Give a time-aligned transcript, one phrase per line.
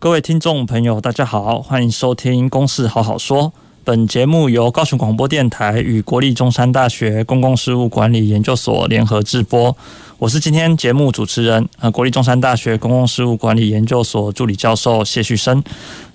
[0.00, 3.42] 各位听众朋友，大家好，欢迎收听《公事好好说》。
[3.82, 9.76] 本节目由高雄广播电台与国立中山大学公共事务管理研究所联合制播。
[10.18, 15.60] 我是今天节目主持人，呃，国立中山大学公共事务管理研究所助理教授谢旭升。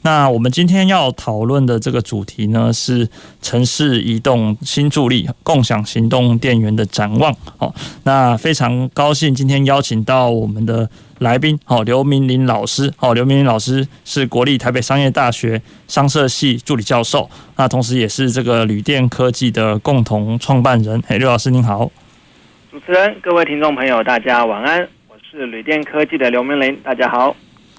[0.03, 3.09] 那我们今天要讨论的这个主题呢，是
[3.41, 7.35] 城市移动新助力共享行动电源的展望。
[7.57, 10.89] 好，那非常高兴今天邀请到我们的。
[11.23, 21.01] 来宾，好，刘明霖老师，好，刘明霖老师是国立台北商业大学商社系助理教授，那同时也是这个旅电科技的共同创办人。
[21.07, 21.89] 哎，刘老师您好，
[22.69, 27.33] 主持人，各位听众朋友，大家晚安，我是旅电科技的刘明霖，大家好，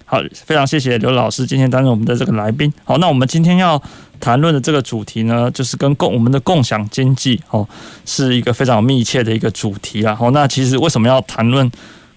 [0.06, 2.72] 好，非常谢谢刘老师今天担任我们的这个来宾。
[2.84, 3.80] 好，那我们今天要
[4.18, 7.68] 谈论的这个主题呢，就是跟共我们的共享经济，哦，
[8.06, 10.14] 是一个非常密切的一个主题啊。
[10.14, 11.70] 好，那其实为什么要谈论？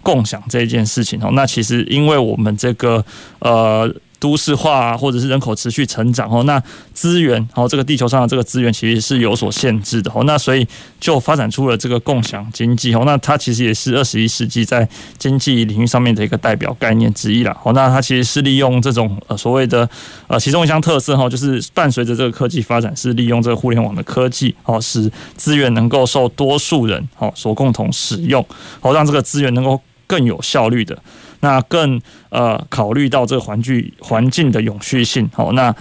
[0.07, 3.03] 共享这一件事情哦，那其实因为我们这个
[3.39, 6.63] 呃都市化，或者是人口持续成长哦，那
[6.93, 10.65] 资源哦，这个地球上的这个资源其实是有所限制的哦，那所以
[10.97, 17.55] 就发展出了这个共享经济哦，那它其实也是二十一世纪在经济领域上面的一个代表概念之一啦。
[17.63, 19.87] 哦，那它其实是利用这种呃所谓的
[20.27, 28.43] 呃其中一项特色哈，就是伴随着这个科技发展，是利用这个互联网的科技哦，使资源能够受多数人哦所共同使用，
[28.79, 29.79] 好让这个资源能够。
[30.07, 30.97] 更有效率的，
[31.41, 35.75] 那更呃考虑到这个环境环境的永续性，好那。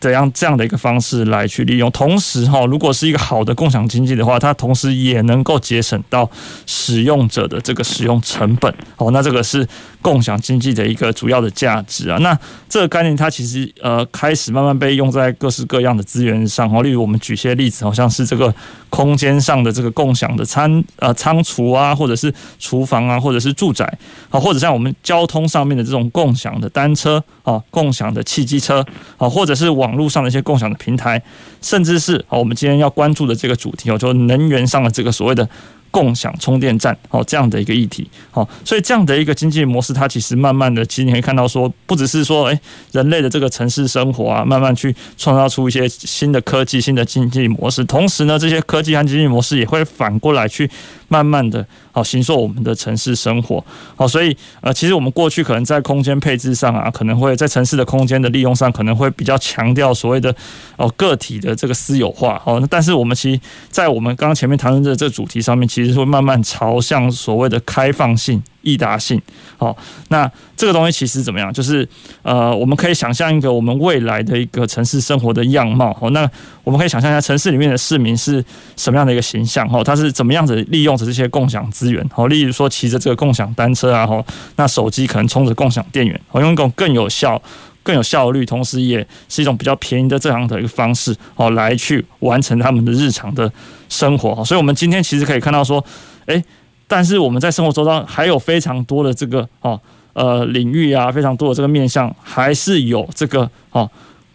[0.00, 1.90] 怎样这样的一个方式来去利用？
[1.90, 6.30] 同时哈，如果是一个好的共享经济的话，它同时也能够节省到
[6.66, 8.72] 使用者的这个使用成本。
[8.94, 9.66] 好，那这个是
[10.00, 12.16] 共享经济的一个主要的价值啊。
[12.18, 12.38] 那
[12.68, 16.80] 这个概念它其实呃开始慢慢被用在各式各样的资源上哦。
[16.80, 18.54] 例如我们举些例子，好像是这个
[18.88, 23.84] 空间上的这个共享的餐呃仓储啊，或者是厨房啊，或者是住宅
[24.30, 29.87] 啊，或者像我们交通上面的这种共享的单车啊，共享的汽机车啊，或者是网。
[29.88, 31.22] 网络上的一些共享的平台，
[31.62, 35.48] 甚至是我们今天要关注的这个主题哦，就能源上的这个所谓的。
[35.90, 42.60] 共享充电站，哦，这样的一个议题，好，所以这样的一个经济模式，它其实慢慢的，其实你可以看到说，不只是说，诶，
[42.92, 50.70] 人类的这个城市生活啊，慢慢去创造出一些新的科技、新的经济模式，同时呢，这些科技和经济模式也会反过来去
[51.08, 53.64] 慢慢的，好，形塑我们的城市生活，
[53.96, 60.34] 好，所以，呃，其实我们过去可能在空间配置上啊，可能会在城市的空间的利用上，可能会比较强调所谓的
[60.76, 69.20] 哦个体的这个私有化，好，那但是我们其实，在我们刚刚前面谈论的这个主题上面，其实会慢慢朝向所谓的开放性、易达性。
[69.56, 69.76] 好，
[70.08, 71.52] 那这个东西其实怎么样？
[71.52, 71.88] 就是
[72.22, 75.92] 呃，我们可以想象一个我们未来的一个城市生活的样貌。
[75.94, 76.28] 好，那
[76.62, 78.44] 我们可以想象一下城市里面的市民是
[78.76, 79.68] 什么样的一个形象？
[79.68, 82.06] 哈，他是怎么样子利用着这些共享资源？
[82.12, 84.24] 好，例如说骑着这个共享单车啊，哈，
[84.56, 87.40] 那手机可能充着共享电源，好，用一种更有效。
[87.80, 88.98] 更有效率，同时也
[89.30, 93.50] 是一种比较便宜的这样的一个方式哦，来去完成他们的日常的
[93.88, 94.44] 生活。
[94.44, 95.82] 所以，我们今天其实可以看到说，
[96.26, 96.44] 诶，
[96.88, 99.80] 但是我们在生活周遭还有非常多的这个哦
[100.14, 103.88] 呃领域啊，非常多的这个面向，还是有这个哦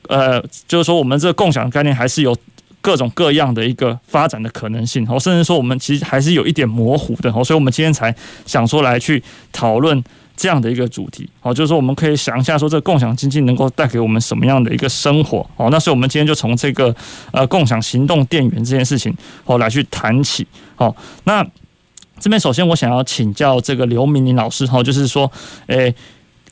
[0.08, 2.34] 呃，就是说我们这个共享的概念还是有
[2.80, 8.16] 各种各样的一个发展的可能性哦，甚至说我们其实还是有一点模糊的哦，所以我们今天才
[8.46, 9.22] 想说来去
[9.52, 10.02] 讨论。
[10.36, 16.94] 这样的一个主题，好，就是说我们可以想一下，说这个共享经济能够带给我们什么样的一个生活，好，那所以我们今天就从这个
[17.32, 19.16] 呃共享行动电源这件事情，
[19.46, 20.94] 好来去谈起，好，
[21.26, 21.46] 那
[22.24, 25.30] 这边首先我想要请教这个刘明霖老师，哈，就是说，
[25.68, 25.94] 诶。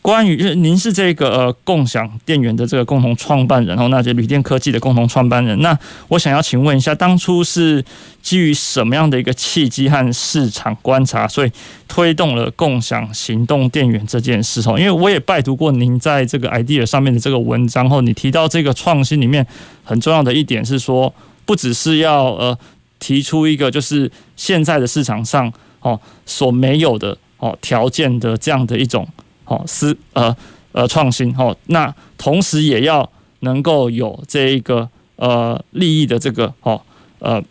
[0.03, 5.61] 关于您是这个呃共享电源的这个共同创办人，然后那就旅电科技的共同创办人。
[5.61, 5.77] 那
[6.07, 7.85] 我想要请问一下，当初是
[8.19, 11.51] 基于什么样的一个契机和市场观察，所以
[11.87, 14.59] 推动了共享行动电源这件事？
[14.67, 19.45] 哦，因为我也拜读过您在这个 idea 上面的这个文章后，你提到这个创新里面
[19.83, 21.13] 很重要的一点是说，
[21.45, 22.57] 不只是要呃
[23.01, 25.51] 提出一个就是现在的市场上
[25.81, 29.05] 哦所没有的哦条件的这样的一种。
[29.45, 30.33] 哦，是呃
[30.71, 33.11] 呃创新哦，那同时也要
[33.41, 34.87] 能够有这一个
[35.17, 36.81] 呃利益的这个哦
[37.19, 37.43] 呃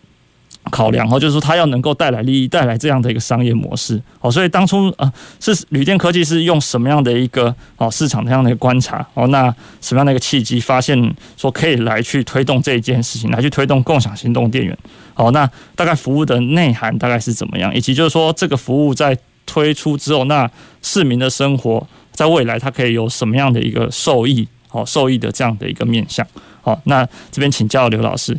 [0.71, 14.75] 考量哦，就是说它要能够带来利益，带来这样的一个商业模式哦，所以当初呃是旅电科技是用什么样的一个哦市场这样的一个观察哦，那什么样的一个契机发现说可以来去推动这一件事情，来去推动共享行动电源
[15.21, 19.15] 哦，那大概服务的内涵大概是怎么样，以及就是说这个服务在
[19.45, 20.51] 推出之后，那
[20.81, 26.27] 市民的生活在未来它可以有什么样的一个受益哦，受益的这样的一个面向
[26.63, 28.35] 哦，那这边请教刘老师。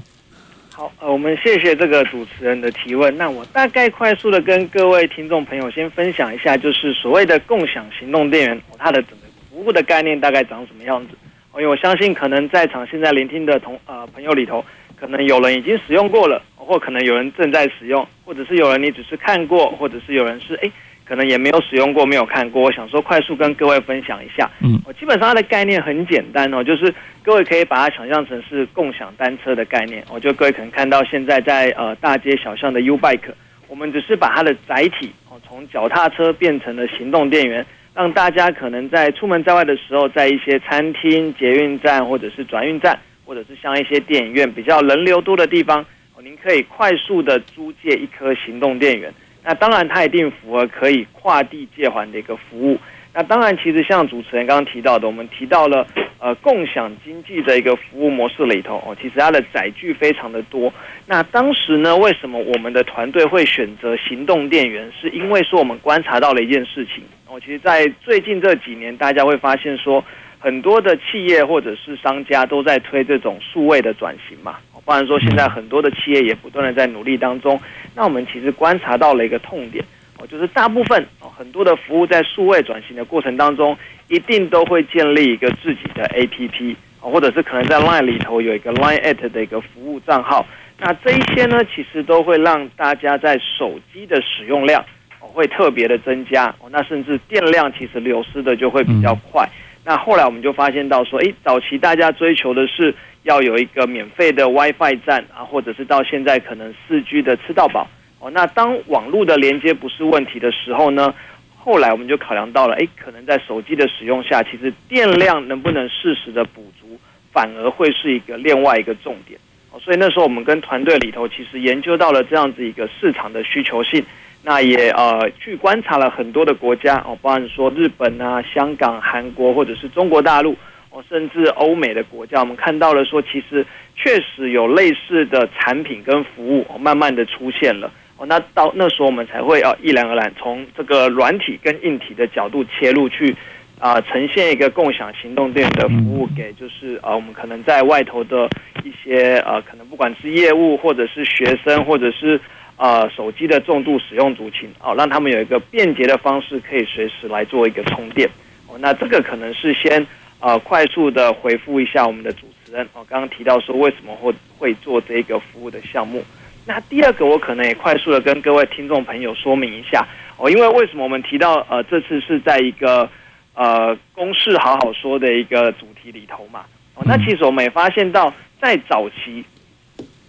[0.73, 3.15] 好，呃，我们谢谢这个主持人的提问。
[3.15, 11.13] 那我大概快速的跟各位听众朋友先分享一下，就是所谓的共享行动电源，它的整个服务的概念大概长什么样子。
[11.53, 14.63] 因为我相信，可能在场现在聆听的同呃朋友里头，
[14.95, 16.41] 可能有人已经使用过了，
[16.71, 20.71] 或可能有人正在使用，或者是有人你只是看过，或者是有人是哎。
[21.03, 22.61] 可能也没有使用过，没有看过。
[22.61, 24.49] 我想说，快速跟各位分享一下。
[24.61, 30.01] 嗯，我基本上它的概念很简单哦，就是各位可以把它想象成是共享单车的概念。
[30.09, 33.33] 我觉得各位可能看到现在在呃大街小巷的 U Bike，
[33.67, 45.85] 我们只是把它的载体哦从脚踏车变成了行动电源，让大家可能在出门在外的时候，在一些餐厅、捷运站或者是转运站，或者是像一些电影院比较人流多的地方，哦，
[46.21, 49.13] 您可以快速的租借一颗行动电源。
[49.43, 52.77] 那当然，它一定符合可以跨地借还的一个服务。
[53.13, 55.85] 那当然，其实像主持人刚刚提到的，我们提到了
[56.19, 60.71] 呃共享经济的一个服务模式里头哦，其实它的载具非常的多。
[61.07, 64.89] 那当时呢，为什么我们的团队会选择行动电源？
[64.93, 70.01] 是因为说我们观察到了一件事情哦，其实，在最近这几年，大家会发现说，
[70.39, 74.57] 很多的企业或者是商家都在推这种数位的转型嘛。
[74.83, 77.59] 不然说，现在很多的企业也不断的在努力当中。
[77.95, 79.83] 那我们其实观察到了一个痛点
[80.17, 90.45] 哦，就是大部分哦很多的服务在数位转型的过程当中，一定都会建立一个自己的 APP 或者是可能在 Line 里头有一个 Line at 的一个服务账号。
[90.79, 94.83] 那这一些呢，其实都会让大家在手机的使用量
[95.19, 99.47] 哦会特别的增加哦，那甚至电量其实流失的就会比较快。
[99.83, 102.95] 那后来我们就发现到说，诶，早期大家追求的是。
[103.23, 107.87] 要有一个免费的 WiFi 站啊，或者是到现在可能四 G 的吃到饱
[108.19, 108.31] 哦。
[108.31, 111.13] 那当网络的连接不是问题的时候呢，
[111.55, 116.99] 后来我们就考量到了，诶，可能在手机的使用下，其实电量能不能适时的补足，
[117.31, 119.39] 反而会是一个另外一个重点
[119.71, 119.79] 哦。
[119.79, 124.03] 所以那时候我们跟团队里头其实研究到了这样子一个市场的需求性，
[124.41, 130.57] 那也呃去观察了很多的国家哦，包含说日本啊、香港、韩国或者是中国大陆。
[130.91, 133.65] 哦，甚至欧美的国家，我们看到了说，其实
[133.95, 137.89] 确实有类似的产品跟服务，哦，慢慢的出现了。
[138.17, 143.33] 哦，那到那时候我们才会啊，一然而然从这个软体跟硬体的角度切入去，
[143.79, 148.49] 啊，呈现一个共享行动电源的服务给，就是啊，我们可能在外头的
[148.83, 152.37] 一些啊，可能不管是业务或者是学生，或者是
[152.75, 158.29] 啊手机的重度使用族群，哦，让他们有一个便捷的方式，可以随时来做一个充电。
[158.67, 160.05] 哦，那这个可能是先。
[160.41, 166.23] 呃，快速的回复一下我们的主持人哦，刚刚提到说为什么会会做这个服务的项目。
[166.65, 170.07] 那第二个，我可能也快速的跟各位听众朋友说明一下
[170.37, 173.07] 哦，因为为什么我们提到呃这次是在一个
[173.53, 176.65] 呃公事好好说的一个主题里头嘛
[176.95, 179.45] 哦，那其实我们也发现到在早期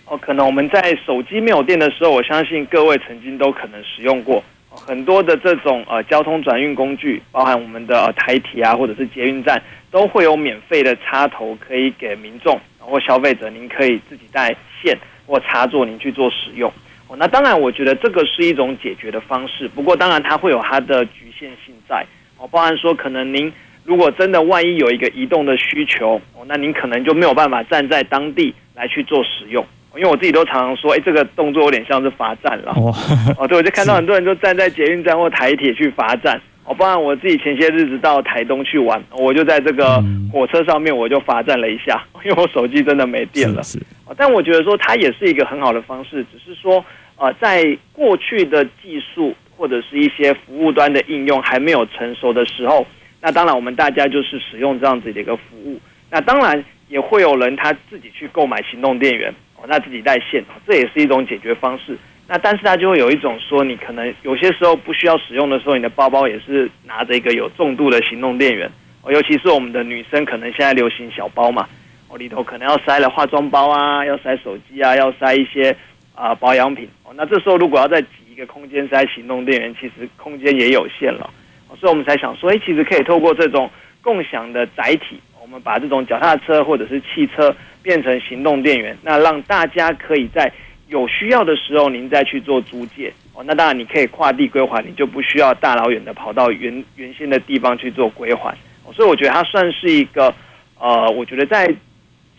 [0.04, 4.44] 哦，可能我们在手机没有电的时候，我相信各位曾经都可能使用过。
[4.74, 14.48] 很多的这种呃交通转运工具，包含我们的、台铁啊，或者是捷运站，都会有免费的插头可以给民众或消费者，您可以自己带
[14.82, 16.72] 线或插座，您去做使用。
[17.08, 19.68] 哦，那当然，我觉得这个是一种解决的方式。
[19.68, 22.04] 不过，当然它会有它的局限性在。
[22.38, 23.52] 哦，包含说，可能您
[23.84, 29.64] 如果真的万一有一个移动的需求，哦，那您可能就没有办法站在当地来去做使用。
[29.96, 32.72] 因为我自己都常常说，哎，这个动作有点像是罚站了。
[32.76, 32.94] 哦，
[33.38, 36.40] 哦，对，我就看到很多人都站在捷运站或台铁去罚站。
[36.64, 43.62] 哦，不然我自己前些日子到台东去玩，我就在这个火车上面，我就罚站了一下，因为我手机真的没电了。
[43.64, 43.84] 是，是。
[44.16, 46.84] 但我觉得说它也是一个很好的方式，只是说，
[47.16, 52.86] 呃，在过去的技术或者是一些服务端的应用还没有成熟的时候，
[53.20, 55.80] 那当然我们大家就是使用这样子的一个服务。
[56.10, 59.34] 那当然也会有人他自己去购买行动电源。
[59.68, 61.96] 那自己带线，这也是一种解决方式。
[62.28, 68.70] 那但是它就会有一种说，你可能有些时候不需要使用的时候，你的包包也是拿着一个有重度的行动电源。
[69.02, 71.68] 哦，尤其是我们的女生，可能现在流行小包嘛，
[72.08, 75.76] 哦，里头可能要塞了化妆包啊，要塞手机啊，要塞一些
[76.14, 76.88] 啊、保养品。
[77.04, 81.28] 哦，那这时候如果要再挤一个空间塞行动电源，其实空间也有限了。
[81.68, 83.68] 哦，所以我们才想说，哎，其实可以透过这种
[84.00, 85.20] 共享的载体，
[85.52, 87.54] 我们把这种脚踏车或者是汽车。
[87.84, 90.52] 变成行动电源，那让大家可以在
[90.86, 93.42] 有需要的时候您再去做租借哦。
[93.44, 98.56] 那当然你可以跨地归还，你就不需要大老远的跑到原原先的地方去做归还。
[98.94, 100.32] 所以我觉得它算是一个
[100.78, 101.74] 呃，我觉得在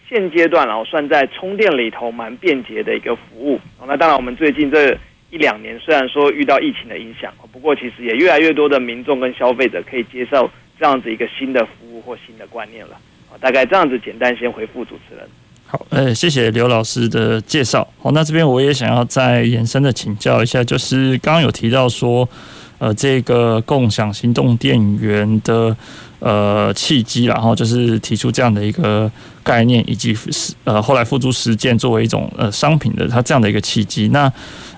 [0.07, 3.59] 现阶段然后算在充电里头蛮便捷的一个服务。
[3.85, 4.97] 那当然我们最近这
[5.29, 10.49] 一两年虽然说遇到疫情的影响，不过其实也越来越多的民众跟消费者可以接受
[10.83, 12.97] 这样子一个新的服务或新的观念了。
[13.39, 15.25] 大概这样子简单先回复主持人。
[15.65, 17.87] 好，呃，谢谢刘老师的介绍。
[17.97, 22.27] 好，那这边我也想要再延伸的请教一下，就是刚刚有提到说，
[22.79, 25.73] 呃，这个共享行动电源的
[26.19, 29.09] 呃契机，然后就是提出这样的一个
[29.41, 30.13] 概念，以及
[30.65, 34.09] 呃后来付诸实践作为一种呃商品的它这样的一个契机。
[34.09, 34.29] 那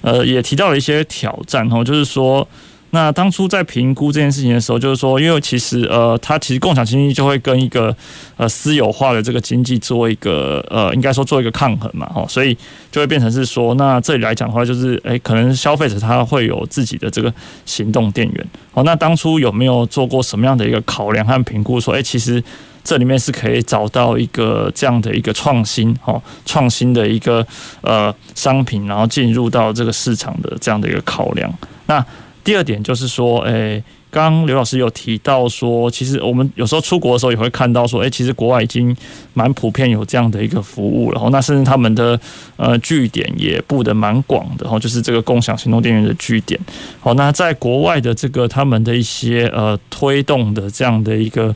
[0.03, 2.47] 呃也提到了一些挑战，哈，就是说。
[2.95, 7.93] 那当初在评估这件事情的时候，就是说，因为其实呃，它其实共享经济就会跟一个
[8.37, 12.57] 呃私有化的这个经济做一个呃，应该说做一个抗衡嘛，哦，所以
[12.89, 17.33] 就会变成是说，那这里来讲的话，就是诶，可能消费者他会有自己的这个
[17.65, 22.41] 行动电源，哦，那当初有没有做过什么样的一个考量和评估，说，诶，其实
[22.81, 27.45] 这里面是可以找到一个这样的一个创新，哦，创新的一个
[27.81, 31.53] 呃商品，然后进入到这个市场的这样的一个考量，
[31.87, 32.05] 那。
[32.45, 38.95] 第二点就是说，诶，刚刘老师有提到说，其实我们有时候出国的时候也会看到说，诶，其实国外已经
[39.33, 42.17] 蛮普遍有这样的一个服务，然后那甚至他们的
[42.55, 46.57] 呃据点也布的蛮广的，然后就是这个共享行动电源的据点。
[47.01, 51.53] 好，那在国外的这个他们的一些呃推动的这样的一个。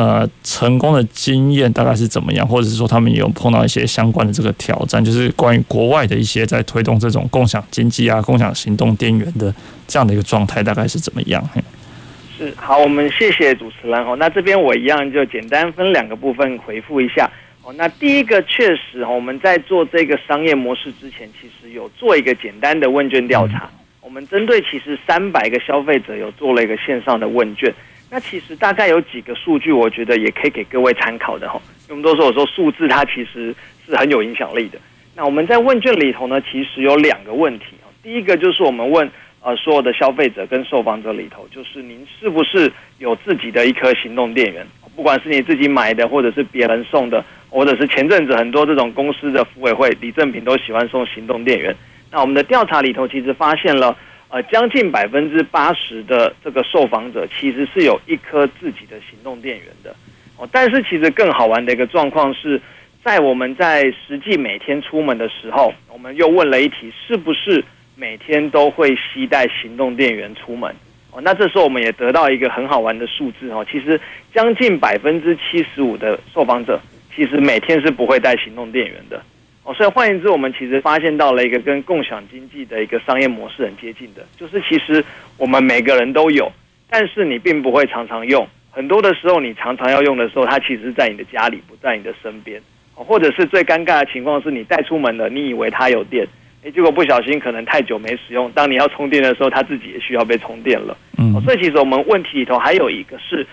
[0.00, 2.48] 呃，成功的经验大概是怎么样？
[2.48, 9.54] 或者是说，他们有碰到一些相关的这个挑战，就是关于国外的一些在推动这种共享经济啊、共享行动电源的
[9.86, 11.46] 这样的一个状态，大概是怎么样？
[12.38, 14.16] 是好，我们谢谢主持人哦。
[14.16, 17.30] 那这边我一样就简单分两个部分回复一下
[17.62, 17.70] 哦。
[17.76, 23.68] 那第一个确实，我们在做这个商业模式之前，其实有做一个简单的问卷调查。
[24.00, 27.70] 我们针对其实三百个消费者有做了一个线上的问卷。
[28.12, 31.62] 那其实大概有几个数据，我觉得也可以给各位参考的哈。
[31.88, 33.54] 我们都说，我说数字它其实
[33.86, 34.78] 是很有影响力的。
[35.14, 37.66] 那我们在问卷里头呢，其实有两个问题。
[38.02, 39.08] 第一个就是我们问
[39.42, 44.66] 呃所有的消费者跟受访者里头，就是您是不是有自己的一颗行动电源？
[44.96, 51.72] 不管是你自己买的，或者是别人送的，或者是前阵子很多这种公司的福委会礼赠品都喜欢送行动电源。
[52.10, 53.96] 那我们的调查里头其实发现了。
[54.30, 59.94] 呃，将近百分之八十的这个受访者其实是有一颗自己的行动电源的
[60.36, 60.48] 哦。
[60.52, 62.60] 但是其实更好玩的一个状况是，
[63.04, 67.64] 在我们在实际每天出门的时候，我们又问了一题：是不是
[67.96, 70.72] 每天都会携带行动电源出门？
[71.10, 73.66] 哦，那这时候我们也得到一个很好玩的数字哦。
[73.68, 74.00] 其实
[74.32, 76.80] 将近百分之七十五的受访者
[77.16, 79.20] 其实每天是不会带行动电源的。
[79.70, 85.04] 哦，所以换言之，我们其实发现到了一个跟共享经济的一个商业模式很接近的，就是其实
[85.36, 86.50] 我们每个人都有，
[86.88, 88.44] 但是你并不会常常用。
[88.72, 92.60] 很多的时候，你常常要用的时候，它其实是在你的家里，不在你的身边。
[92.94, 96.26] 或者是最尴尬的情况是你带出门了，你以为它有电，
[96.64, 100.96] 诶，结果不小心可能太久没使用，当你要充电的时候，它自己也需要被充电了。
[101.16, 103.46] 嗯，所以其实我们问题里头还有一个是，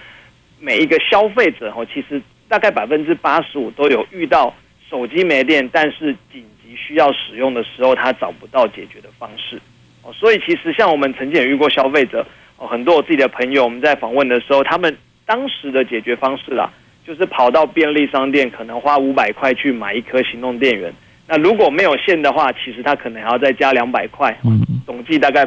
[0.60, 4.52] 每一个消费者哦，其实大概百分之八十五都有遇到。
[4.90, 9.60] 手机没电，但是紧急需要使用的时候，他找不到解决的方式
[10.02, 10.14] 哦。
[10.14, 12.26] 所以其实像我们曾经也遇过消费者
[12.58, 16.72] 哦，很多我自己的朋友，我们在访问的时候，他们当时的解决方式啦，
[17.06, 20.94] 就是跑到便利商店，可能花五百块去买一颗行动电源。
[21.28, 24.34] 那如果没有线的话，其实他可能还要再加两百块，
[24.86, 25.46] 总计大概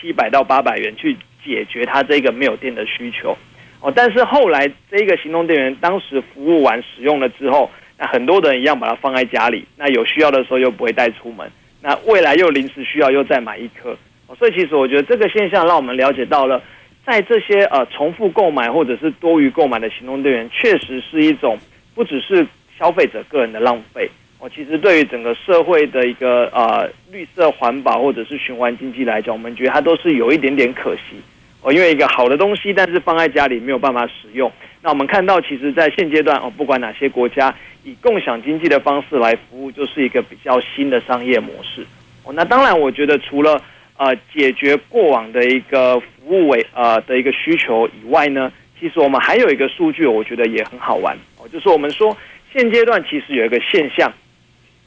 [0.00, 3.38] 七百到八百元去解决他这个没有电的需求
[3.80, 3.92] 哦。
[3.94, 7.70] 但是后来这个行动电源当时服务完使用了之后。
[8.00, 11.46] 那很多人一样把它放在家里，那有需要的时候又不会带出门，
[11.82, 13.94] 那未来又临时需要又再买一颗，
[14.38, 16.62] 所以其实我觉得这个现象让我们了解到了，
[17.04, 21.58] 在这些呃重复购买或者是多余购买的行动电源，确实是一种
[21.94, 22.46] 不只是
[22.78, 31.20] 消费者个人的浪费，哦，其实对于整个社会的一个呃绿色环保或者是循环经济来讲，我们觉得它都是有一点点可惜。
[31.62, 34.50] 哦，因为一个好的东西，但是放在家里没有办法使用。
[34.80, 37.54] 那我们看到，其实，在现阶段哦，不管哪些国家
[37.84, 41.86] 以共享经济的方式来服务，就是一个比较新的商业模式。
[42.24, 43.60] 哦，那当然，我觉得除了
[43.96, 52.16] 呃解决过往的一个服务为呃的一个需求以外呢，其实我们还有一个数据，我觉得也很好玩哦，就是我们说
[52.52, 54.12] 现阶段其实有一个现象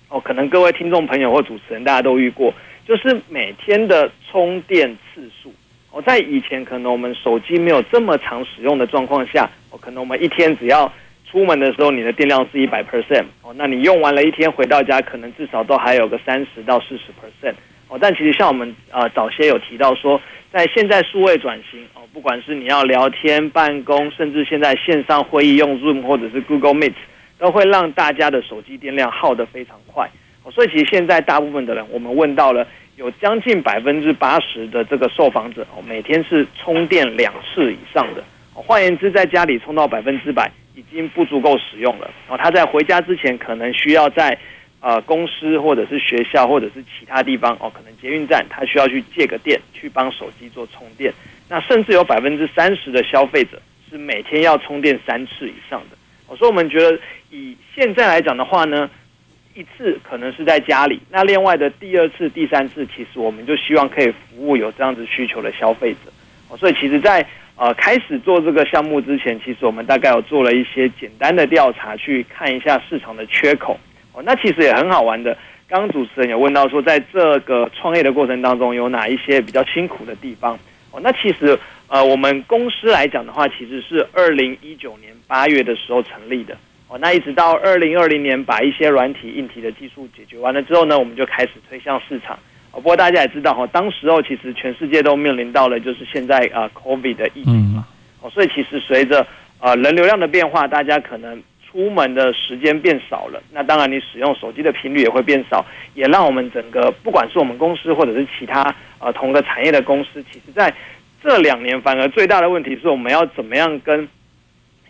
[0.09, 2.53] 哦，可能各位听众朋友或主持人大家都遇过，
[2.87, 5.53] 就是每天的充电次数。
[5.91, 10.91] 哦在以前可能我们手机没有这么常使用的状况下，哦可能我们一天只要
[11.33, 17.55] 出门的时候你的电量是一百 percent 哦，那你用完了一天回到家，可能至少都还有个三十到四十 percent
[17.87, 17.97] 哦。
[17.99, 20.21] 但其实像我们呃早些有提到说，
[20.51, 26.93] 在现在数位转型哦，不管是你要聊天、办公，甚至现在线上会议用 Zoom 或者是 Google Meet，
[27.39, 30.07] 都会让大家的手机电量耗得非常快
[30.43, 30.51] 哦。
[30.51, 32.67] 所以其实现在大部分的人，我们问到了。
[32.95, 38.23] 有将近百分之八十的这个受访者哦，每天是充电两次以上的。
[38.53, 42.09] 换言之，在家里充到百分之百已经不足够使用了。
[42.27, 44.37] 哦，他在回家之前可能需要在
[44.79, 51.13] 呃公司或者是学校或者是其他地方哦，可能捷运站他需要去借个电去帮手机做充电。
[51.49, 55.97] 那甚至有百分之三十的消费者是每天要充电三次以上的。
[56.27, 56.99] 哦，所以我们觉得
[57.29, 58.89] 以现在来讲的话呢。
[59.55, 66.57] 一次可能是在家里，那另外的第二次、第三次，其实我们就希望可以服务有这样子需求的消费者。
[66.57, 67.23] 所以其实，在
[67.55, 73.79] 呃开始做这个项目之前，其实我们大概有做了一些简单的调查，去看一下市场的缺口。
[74.13, 75.37] 哦，那其实也很好玩的。
[75.67, 80.57] 刚刚主持人有问到说，在这个创业的过程当中，有哪一些比较辛苦的地方？
[80.91, 81.57] 哦，那其实
[81.87, 86.55] 呃，我们公司来讲的话，其实是二零一九年八月的时候成立的。
[86.87, 92.37] 哦那一直到二零二零年，把一些软体、硬体的技术解决完了之后呢，我们就开始推向市场。
[92.73, 97.87] 不过大家也知道哈，当时候其实全世界都面临到了就是现在啊 COVID 的疫情嘛。
[98.21, 99.25] 哦，所以其实随着
[99.59, 103.41] 呃人流量的变化，大家可能出门的时间变少了。
[103.51, 110.73] 那当然，你使用手机的频率也会变少，也让我们整个不管是我们公司或者是其他呃同个产业的公司，其实在
[111.23, 114.07] 这两年反而最大的问题是我们要怎么样跟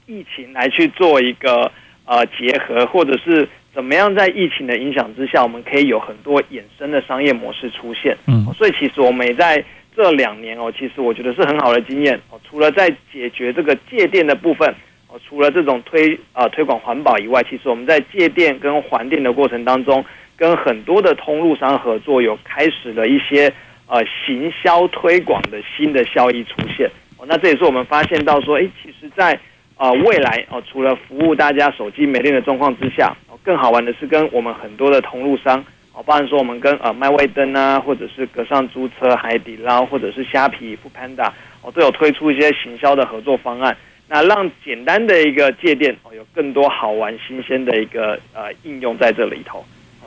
[0.06, 1.72] 疫情来去做一个。
[2.06, 8.16] 呃，结合或者是怎么样，在疫情的影响之下，我们可以有很多衍生的商业模式出现。
[8.28, 9.64] 嗯，所以其实我们也在
[9.96, 12.40] 这两年哦，其实我觉得是很好的经验哦。
[12.48, 14.70] 除了在解决这个借电的部分
[15.08, 23.52] 哦，除了这种推啊、呃、推广环保以外，其实我们在借电跟还电的过程当中，跟很多的通路商合作，有开始了一些
[23.88, 26.88] 呃行销推广的新的效益出现。
[27.18, 29.34] 哦，那这也是我们发现到说，哎，其实，在
[29.76, 41.30] 啊、呃，未来哦，除了服务大家手机没电的状况之下，哦，更好玩的是跟我们很多的同路商哦，包含说我们跟呃麦味登啊，或者是格上租车、海底捞，或者是虾皮、foodpanda
[41.62, 43.76] 哦，都有推出一些行销的合作方案，
[44.08, 49.64] 那让简单的一个借电哦，有更多好玩新鲜的一个呃应用在这里头，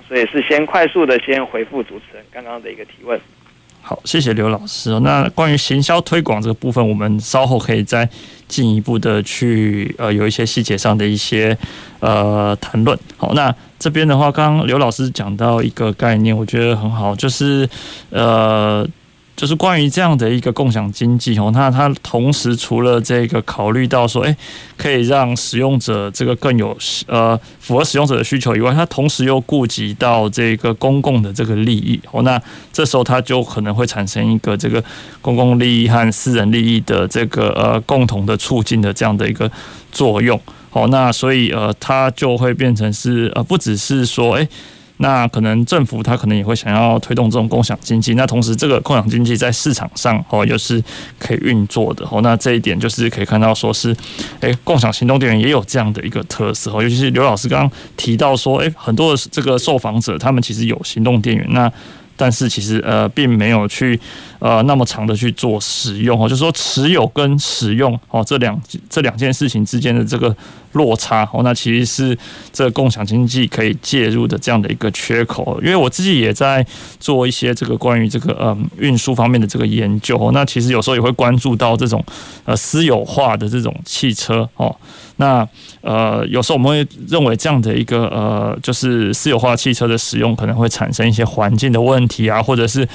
[0.08, 3.20] 所以是先快速的先回复主持人刚刚的一个提问。
[3.88, 4.98] 好，谢谢刘老师。
[4.98, 8.08] 那关于行销推广这个部分，我们稍后可以再
[8.48, 11.56] 进一步的去呃有一些细节上的一些
[12.00, 12.98] 呃谈论。
[13.16, 17.68] 好，那这边的话，刚刚刘老师讲到一个概念，我觉得很好，就是
[18.10, 18.84] 呃。
[19.36, 24.34] 就是关于这样的一个共享经济哦，那它同时除了这个考虑到说，诶，
[24.78, 26.74] 可以让使用者这个更有
[27.06, 32.40] 呃符合使用者的需求以外，它同时又顾及到这个公共的这个利益哦，那
[32.72, 34.82] 这时候它就可能会产生一个这个
[35.20, 39.50] 公共利益和私人利益的这个呃共同的促进的这样的一个
[39.92, 40.40] 作用
[40.72, 44.48] 哦，那所以呃它就会变成是呃不只是说诶。
[44.98, 50.82] 那可能政府他可能也会想要推动这种共享经济，那同时这个共享经济在市场上哦又是
[51.18, 53.94] 可以运作的哦，那这一点就是可以看到说是，
[54.40, 61.70] 诶，共享行动电源也有这样的一个特色哦，尤其是刘老师刚刚提到说，诶，很多的这个受访者他们其实有行动电源，那
[62.16, 64.00] 但是其实呃并没有去
[64.38, 70.34] 呃那么长的去做使用哦，就是说持有跟使用哦这两这两件事情之间的这个。
[70.72, 72.18] 落差哦，那其实是
[72.52, 75.58] 这共享经济可以介入的这样的一个缺口。
[75.62, 76.62] 因为我自己也在
[77.00, 82.04] 做一些这个关于这个嗯运输方面的这个研究，那其实有时候也会关注到这种
[82.44, 84.76] 呃私有化的这种汽车哦。
[85.16, 85.48] 那
[85.80, 92.86] 呃有时候我们会认为这样的一个呃就是私有化汽车的使用可能会产生一些环境的问题啊，或者是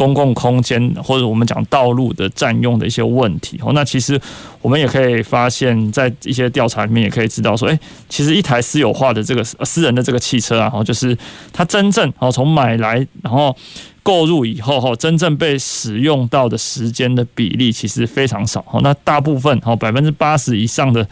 [0.00, 3.72] 公共空间或者我们讲道路的占用的一些问题哦。
[3.74, 4.20] 那其实
[4.60, 7.30] 我们也可以发现，在一些调查里面也可以。
[7.30, 11.16] 知道说，诶，其实一台私有化的这个私人的这个汽车啊，哈，就是
[11.52, 13.56] 它真正哦从买来然后
[14.02, 18.80] 购入以后哈，真正被使用到的时间的比例其实非常少哈。
[18.82, 21.06] 那大部分哈百分之八十以上的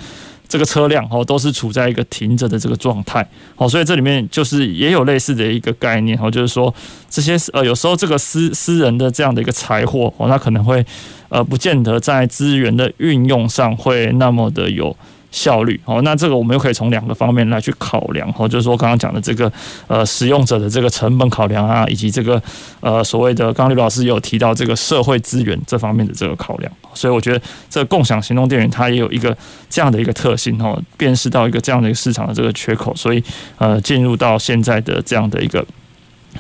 [0.49, 3.25] 这个车辆哦都是处在一个停着的这个状态。
[3.57, 6.75] 哦，所以这里面就是也有类似的一个概念哦，就是说
[7.11, 10.85] 这些呃有时候这个私私人的这样的一个财货哦，那可能会
[11.29, 14.97] 呃不见得在资源的运用上会那么的有。
[15.31, 19.53] 效率哦，那这个我们又可以从两个方面来去考量哦，就是说刚刚讲的这个
[19.87, 22.43] 呃使用者的这个成本考量啊，以及这个
[22.81, 29.37] 呃所谓的刚刚刘老师有提到这个社会资源这方面的这个考量，所以我觉得这共享行动电源它也有一个
[29.69, 33.23] 这样的一个特性哦，辨识到一个这样的一个市场的这个缺口，所以
[33.59, 35.63] 呃进入到现在的这样的一个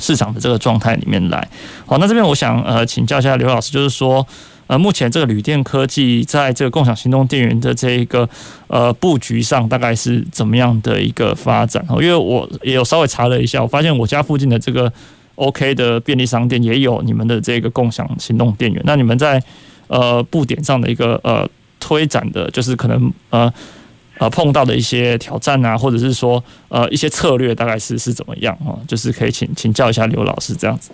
[0.00, 1.46] 市场的这个状态里面来。
[1.84, 4.26] 好，那这边我想呃请教一下刘老师，就是说。
[4.68, 8.28] 呃，目前这个旅电科技在这个共享行动电源的这一个
[8.68, 11.84] 呃布局上，大概是怎么样的一个发展？
[11.88, 14.92] 哦，因为我也有稍微查了一下，我发现我家附近的这个
[15.36, 18.82] OK 的便利商店也有你们的这个共享行动电源。
[18.84, 19.42] 那你们在
[19.86, 21.48] 呃布点上的一个呃
[21.80, 23.50] 推展的，就是可能呃
[24.18, 28.76] 呃碰到的一些挑战啊，或者是说呃一些策略，大概是是怎么样啊？
[28.86, 30.90] 就是可以请请教一下刘老师这样子。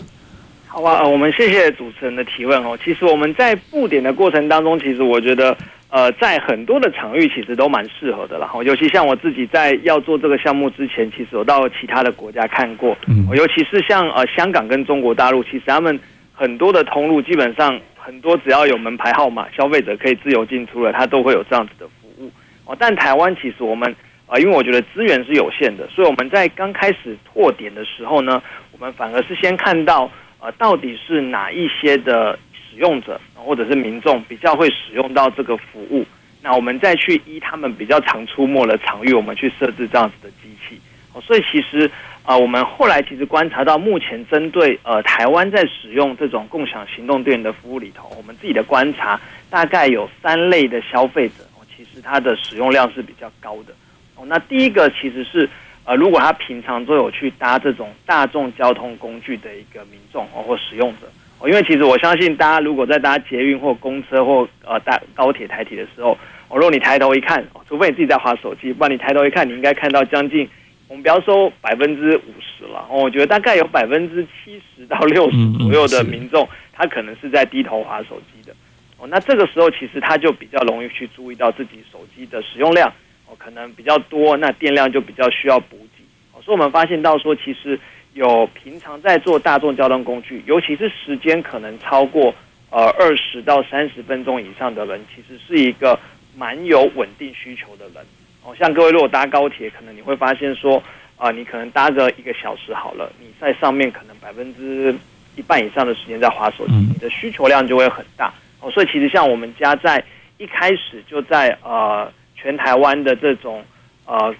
[0.74, 2.76] 好吧，呃，我们谢谢主持人的提问哦。
[2.84, 5.56] 其实我们在布点的过程当中，其实我觉得，
[5.88, 8.50] 呃，在很多的场域其实都蛮适合的啦。
[8.64, 15.96] 尤其像我自己在要做这个项目之前，其实我到其他的国家看过，嗯，尤其是像呃香港跟中国大陆，其实他们
[16.32, 22.28] 很多的通路基本上很多只要有门牌号码，消费者可以自由进出了，它都会有这样子的服务
[22.64, 22.76] 哦。
[22.76, 23.94] 但台湾其实我们
[24.26, 30.10] 呃，因为我觉得资源是有限的，所以我们在刚开始拓点的时候呢，我们反而是先看到。
[30.44, 36.04] 呃，到底是哪一些的使用者或者是民众比较会使用到这个服务？
[36.42, 40.78] 那我们再去依他们比较常出没的场域，我们去设置这样子的机器。
[41.14, 41.90] 哦，所以其实
[42.24, 53.72] 啊，我们后来其实观察到，目前针对呃台湾在使用这种共享行动电源的服务里头，我们自己的观察大概有三类的消费者，哦，其实它的使用量是比较高的。
[54.14, 55.48] 哦，那第一个其实是。
[55.86, 61.06] 呃，如果他平常都有去搭这种大众交通工具的一个民众哦，或使用者
[61.38, 66.12] 哦，因为其实我相信大家如果在搭捷运或公车或呃搭高铁、台铁的时候，
[66.48, 70.48] 哦，如果你抬头一看，除非你自己在划手机，不然你抬头一看，你应该看到将近
[70.88, 78.54] 我们不要说百分之五十了哦，我觉得大概有百分之七十到六十左右的民众，他可能是在低头划手机的
[78.96, 79.06] 哦。
[79.08, 82.90] 那这个时候其实他就比较容易去注意到自己手机的使用量。
[83.38, 86.04] 可能比较多，那电量就比较需要补给。
[86.32, 87.78] 哦所以我们发现到说，其实
[88.12, 92.34] 有平常在做大众交通工具，尤其是时间可能超过
[92.70, 95.98] 呃二十到三十分钟以上的人，其实是一个
[96.36, 98.04] 蛮有稳定需求的人。
[98.42, 100.76] 哦，像各位如果搭高铁，可能你会发现说，
[101.16, 104.94] 啊、呃，你可能搭个一个小时好了，你在上面可能百分之
[105.36, 108.32] 一半以上的时间在滑手机，你的需求量就会很大。
[108.60, 110.04] 哦，所以其实像我们家在
[110.38, 112.12] 一开始就在呃。
[112.34, 113.64] 全台湾的这种
[114.06, 114.34] 呃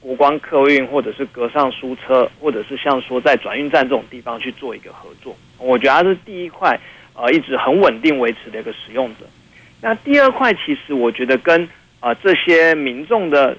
[0.00, 6.78] 国光客运或者是格上书车，或者是像说在转运站这种地方去做一个合作，我觉得它是第一块
[7.14, 9.26] 呃一直很稳定维持的一个使用者。
[9.80, 11.68] 那第二块其实我觉得跟
[12.00, 13.56] 呃这些民众的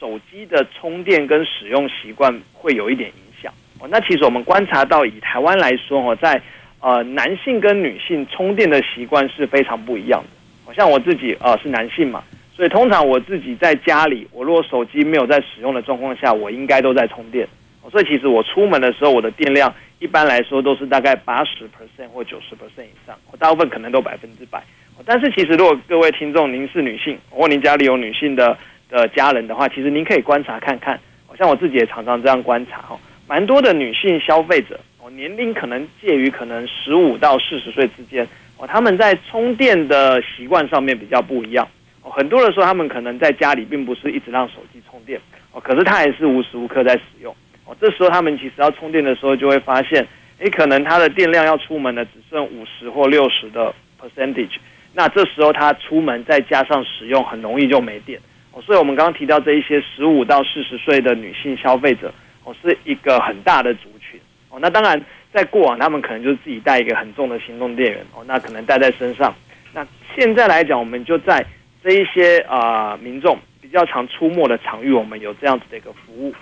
[0.00, 3.52] 手机的充电跟使用习惯会有一点影响。
[3.78, 6.40] 哦，那其实我们观察到以台湾来说哦，在
[6.80, 10.28] 呃男性跟女性充电的习惯是非常不一样的。
[10.64, 12.24] 好像我自己呃是男性嘛。
[12.56, 17.46] 所以通常我自己在家里，我如果手机没有在使用的状况下，我应该都在充电。
[17.90, 24.62] 所以其实我出门的时候，我的电量一般来说都是大概八十 percent 或九十 percent 以上，我大部分可能都百分之百。
[25.04, 28.56] 但是其实如果各位听众您是女性，或您家里有女性的
[28.88, 30.98] 的家人的话，其实您可以观察看看。
[31.38, 41.68] 像我自己也常常这样观察哈，蛮多的女性消费者，哦，年龄可能介于可能十五到四十岁之间，哦，他们在充电的习惯上面比较不一样。
[42.10, 45.20] 很多人说，他们可能在家里并不是一直让手机充电
[45.52, 47.76] 哦，可是他还是无时无刻在使用哦。
[47.80, 50.06] 这时候他们其实要充电的时候，就会发现，
[50.38, 54.56] 诶，可能他的电量要出门的只剩五十或六十的 percentage。
[54.92, 58.18] 那这时候他出门再加上使用，很容易就没电
[58.52, 58.62] 哦。
[58.62, 62.12] 所以我们刚刚提到这一些十五到四十岁的女性消费者
[62.44, 64.58] 哦，是一个很大的族群哦。
[64.60, 64.98] 那当然，
[65.32, 69.34] 在过往他们可能就是自己带一个很重的行动电源哦，那可能带在身上。
[69.74, 71.44] 那现在来讲，我们就在
[71.86, 76.34] 这一些啊、民众比较常出没的场域，我们有这样子的一个服务。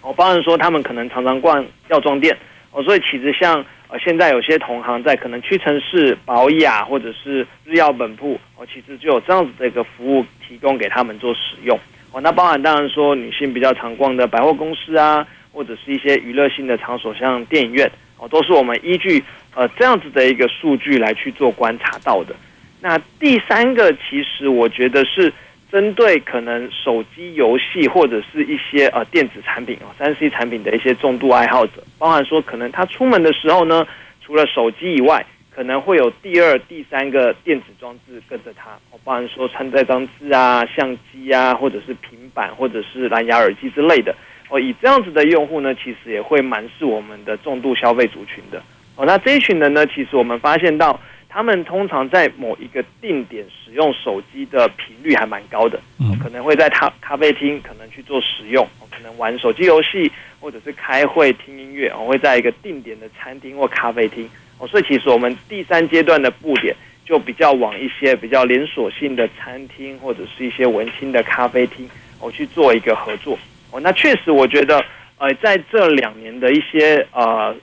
[0.00, 2.36] 我包含说，他们可能常常逛药妆店
[2.70, 11.76] 哦，所以其实像呃，现在有些同行在可能屈臣氏、宝雅或者是日药本铺哦，其实就有这样子的一个服务提供给他们做使用
[12.12, 12.20] 哦。
[12.20, 19.20] 那包含当然说，女性比较常逛的百货公司啊，或者是一些娱乐性的场所，像电影院哦，都是我们依据
[19.56, 22.36] 呃这样子的一个数据来去做观察到的。
[22.80, 25.32] 那第三个，其实我觉得是
[25.70, 33.86] 针对可能手机游戏或者是一些呃电子产品哦，三 C 产品的一些重度爱好者，包含说可能他出门的时候呢，
[34.24, 44.14] 除了手机以外，可能会有第二、第三个电子装置跟着他，哦，包含说穿戴装置啊、相机啊，或者是平板，或者是蓝牙耳机之类的。
[44.48, 48.62] 哦，以这样子的用户呢，其实也会蛮是我们的重度消费族群的。
[48.96, 50.98] 哦，那这一群人呢，其实我们发现到，
[51.32, 55.80] 他们通常在某一个定点使用手机的频率还蛮高的。
[56.00, 61.88] 嗯，可能会在咖咖啡厅可能去做使用，可能玩手机游戏，或者是开会听音乐。
[61.90, 64.28] 哦，会在一个定点的餐厅或咖啡厅。
[64.58, 66.74] 哦，所以其实我们第三阶段的布点
[67.06, 71.88] 就比较往一些比较连锁性的餐厅或者是一些文青的咖啡厅，
[72.20, 73.38] 我，去做一个合作。
[73.70, 74.84] 哦，那确实，我觉得，
[75.18, 77.60] 呃，在这两年的一些呃使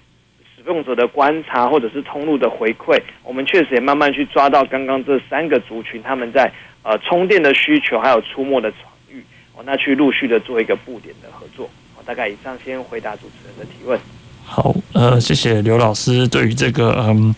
[0.67, 6.51] 用者的观察，或者是通路的回馈，我们确实也慢慢去抓到刚刚这三个族群他们在
[6.83, 9.23] 呃充电的需求，还有出没的场域，
[9.55, 11.65] 哦，那去陆续的做一个布点的合作。
[11.95, 13.99] 哦，大概以上先回答主持人的提问。
[14.45, 17.33] 好，呃，谢谢刘老师对于这个嗯。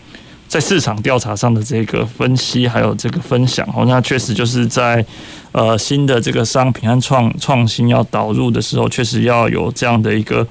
[0.50, 5.06] 在市场调查上的这个分析，还有这个分享哦，那确实就是在
[5.52, 10.44] 呃新的这个商品和创创新要导入的时候，确实要有这样的一个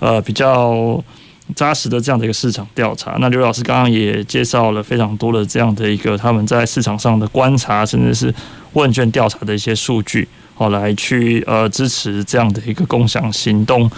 [0.00, 0.98] 呃比较
[1.54, 3.16] 扎实的这样的一个市场调查。
[3.20, 8.34] 那刘老师刚刚也介绍了非常多的这样的一个他们在市场上的观察，甚至是
[8.72, 13.90] 问卷调查的一些数据，好来去呃支持这样的一个共享行动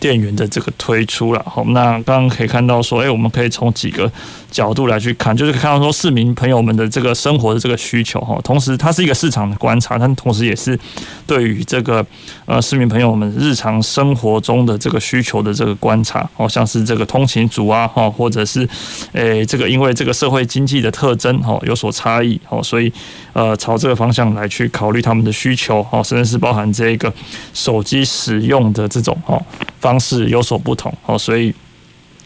[0.00, 1.44] 电源的这个推出了。
[1.46, 4.10] 好，那刚刚可以看到说，诶，我们可以从几个。
[4.50, 10.76] 角度来去看，就是看到说市民朋友们的这个生活的这个需求哈，同时它是一个市场的观察，但同时也是
[11.24, 12.04] 对于这个
[12.46, 18.68] 呃市民朋友们日常生活中的这个需求的这个观察哦，像是这个通勤族啊哈，或者是
[19.12, 22.92] 诶这个因为这个社会经济的特征哈有所差异哦，所以
[23.32, 27.12] 呃朝这个方向来去考虑他们的需求哦，甚至是包含这个
[27.54, 29.40] 手机使用的这种哦
[29.90, 31.52] 方式有所不同哦，所以。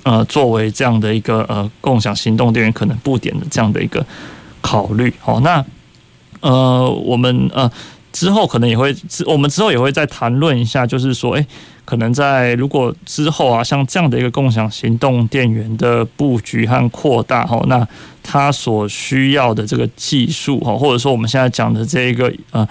[0.06, 4.04] 呃，作为这样的一个呃共享行动电源可能布点的这样的一个
[4.60, 5.64] 考虑，好，那
[6.40, 7.70] 呃我们呃
[8.12, 11.46] 之后可能也会，我们之后也会再谈论一下，就是说，诶，
[11.86, 17.88] 可能在如果之后啊，像这样的一个共享行动电源的布局和扩大，哈，那
[18.22, 22.68] 它所需要的这个技术，哈，或者说我们现在讲的这一个呃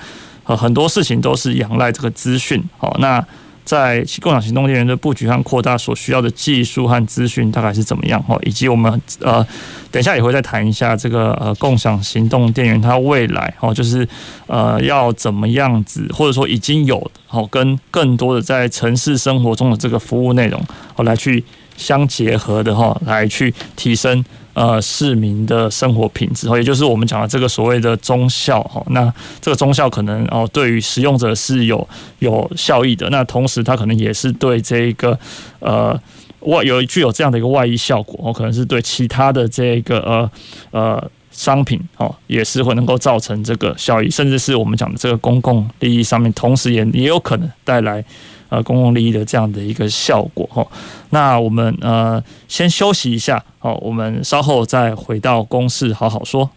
[0.55, 3.25] 很多事情都是仰赖这个资讯，好，那。
[3.65, 8.21] 在共享行动电源的布局和扩大所需要的技术和资讯大概是怎么样？
[8.23, 9.45] 哈，以及我们呃，
[9.91, 14.07] 等一下也会再谈一下这个呃共享行动电源它未来哦，就是
[14.47, 20.61] 呃要怎么样子，或者说已经有哦，跟更多的在城市生活中的这个服务内容
[20.95, 21.43] 哦来去
[21.77, 24.23] 相结合的哈，来去提升。
[24.53, 28.83] 呃，市民的生活品质，也就是我们讲的这个所谓的忠孝哈。
[28.91, 29.11] 那
[29.41, 31.87] 这个忠孝可能哦，对于使用者是有
[32.19, 33.09] 有效益的。
[33.09, 35.17] 那同时，它可能也是对这个
[35.59, 35.99] 呃
[36.41, 40.31] 外有具有这样的一个外溢效果哦，可能是对其他的这个呃
[40.69, 48.05] 呃商品哦，也是会能够造成这个效益，甚至是我们讲的这个公共利益上面，同时也也有可能带来。
[48.53, 50.63] 呃，公共利益的这样的一个效果哈，
[51.09, 56.47] 那我们呃先休息一下，好，我们稍后再回到公事好好说。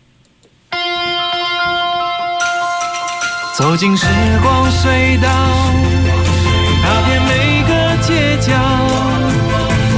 [3.54, 4.06] 走进时
[4.42, 5.30] 光隧道，
[6.82, 8.52] 踏遍每个街角，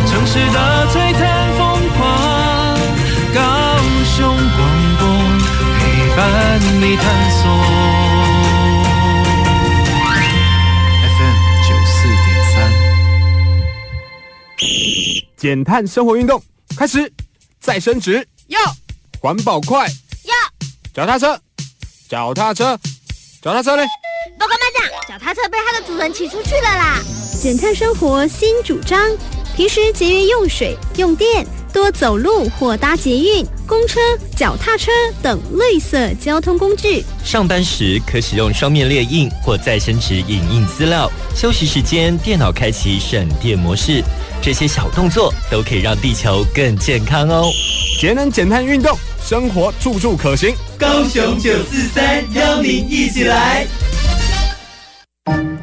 [0.06, 2.78] 城市的璀璨风光，
[3.34, 3.40] 高
[4.04, 4.24] 雄
[4.56, 4.58] 广
[5.00, 5.02] 播
[5.80, 7.77] 陪伴你探索。
[15.38, 16.42] 减碳生活运动
[16.76, 17.10] 开始，
[17.60, 18.26] 再升职。
[18.48, 18.58] 要
[19.20, 19.88] 环保快。
[20.24, 20.34] 要
[20.92, 21.40] 脚踏车，
[22.08, 22.76] 脚踏车，
[23.40, 23.86] 脚踏车嘞！
[24.36, 27.00] 报告班长，脚踏车被它的主人骑出去了啦！
[27.40, 29.00] 减碳生活新主张，
[29.54, 31.46] 平时节约用水用电，
[31.78, 34.00] 多走路或搭捷运、公车、
[34.34, 34.90] 脚踏车
[35.22, 37.04] 等绿色交通工具。
[37.24, 44.02] 上班时可使用双面列印或再生纸影印资料，休息时间电脑开启省电模式。
[44.42, 47.48] 这些小动作都可以让地球更健康哦！
[48.00, 50.52] 节能减碳运动，生活处处可行。
[50.76, 53.64] 高雄九四三邀您一起来。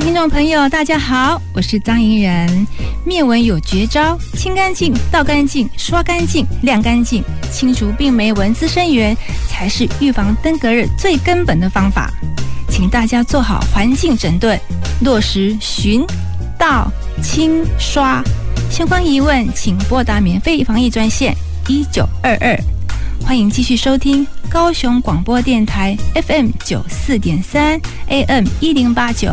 [0.00, 2.66] 听众朋友，大家好，我是张怡人。
[3.06, 9.16] 灭蚊有绝招，清干净、倒干净、刷干净、晾干净，清除病媒蚊滋生源，
[9.48, 12.12] 才是预防登革热最根本的方法。
[12.68, 14.58] 请大家做好环境整顿，
[15.02, 16.04] 落实巡、
[16.58, 16.90] 倒、
[17.22, 18.20] 清、刷。
[18.68, 21.32] 相关疑问，请拨打免费防疫专线
[21.68, 22.58] 一九二二。
[23.24, 29.32] 欢迎继续收听高雄广播电台 FM 九四点三 AM 一零八九。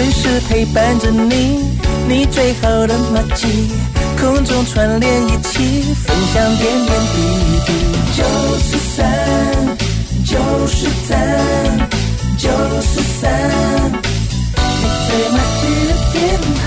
[0.00, 1.62] 随时陪伴着你，
[2.08, 3.68] 你最好的默契，
[4.18, 7.16] 空中串联一起，分享点点滴
[7.66, 7.72] 滴。
[8.16, 8.24] 九
[8.62, 9.04] 十三，
[10.24, 11.86] 九十三，
[12.38, 12.48] 九
[12.80, 13.28] 十三，
[14.56, 16.18] 你最默契的电
[16.56, 16.64] 台。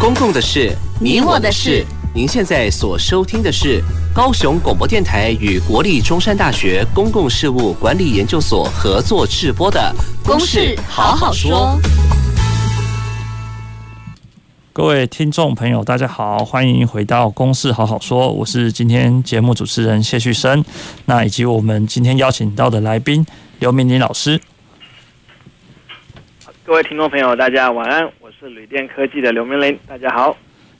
[0.00, 1.84] 公共的事，你我的事。
[2.16, 3.82] 您现在所收听的是
[4.14, 9.92] 高雄广播电台与国立中山大学公共事务管理研究所合作制播的
[10.24, 11.76] 《公事好好说》。
[14.72, 20.64] 各位听众朋友，大家好，欢迎回到《公事好好说》，我是今天节目主持人谢旭升，
[21.06, 23.26] 那以及我们今天邀请到的来宾
[23.58, 24.40] 刘明林老师。
[26.64, 30.36] 各位听众朋友，大家晚安，我是旅电科技的刘明林，大家好。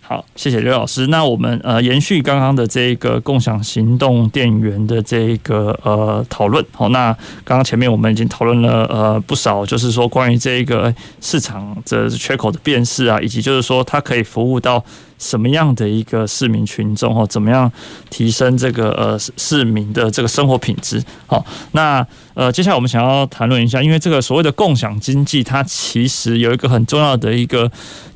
[0.07, 1.07] 好，谢谢刘老师。
[1.07, 6.63] 那我们呃延续刚刚的这一个共享行动电源的这一个呃讨论。
[6.73, 7.11] 好，那
[7.43, 14.85] 刚刚前面我们已经讨论了呃不少，就是说关于这一个市场的缺口的辨识啊，以及就是说它可以服务到
[15.25, 17.71] 什么样的一个市民群众哦，怎么样
[18.11, 21.03] 提升这个呃市民的这个生活品质？
[21.27, 27.71] 好，那呃接下来我们想要谈论一下，因为这个所谓的共享经济，它其实有一个很重要的一个。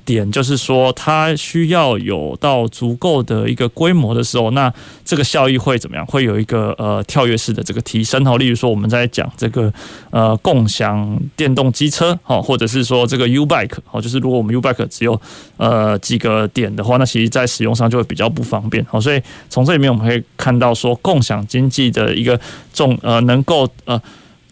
[0.05, 4.73] 点就是说，它需要有到足够的一个规模的时候，那
[5.05, 6.07] 这个效益会怎么样？
[6.07, 8.39] 会有一个呃跳跃式的这个提升哦。
[8.39, 9.71] 例如说，我们在讲这个
[10.09, 15.21] 呃共享电动机车哦，或者是说这个 U Bike 哦，就是如果我们 U Bike 只有
[15.59, 19.01] 呃几个点的话，那其实在使用上就会比较不方便好。
[19.01, 22.39] 所以从这里面我们可以看到说，共享经济的一个
[22.75, 24.01] 重呃能够呃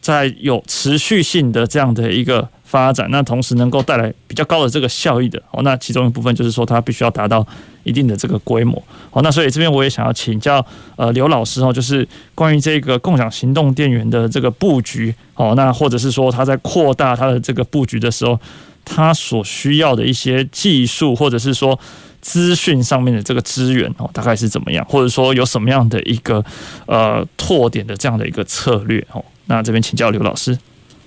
[0.00, 2.48] 在有持续性的这样的一个。
[2.66, 7.46] 发展，那同时能够带来比较高的这个效益的哦，那其中一部分就是说它必须要达到
[7.84, 8.76] 一定的这个规模
[9.12, 18.36] 哦，那所以这边我也想要请教呃刘老师哦，就是关于这个共享行动电源的这个布局哦，那或者是说它在扩大它的这个布局的时候，
[18.84, 21.78] 它所需要的一些技术或者是说
[22.26, 26.44] 资讯上面的这个资源哦，大概是怎么样，或者说有什么样的一个
[26.86, 30.58] 呃拓点的这样的一个策略哦，那这边请教刘老师。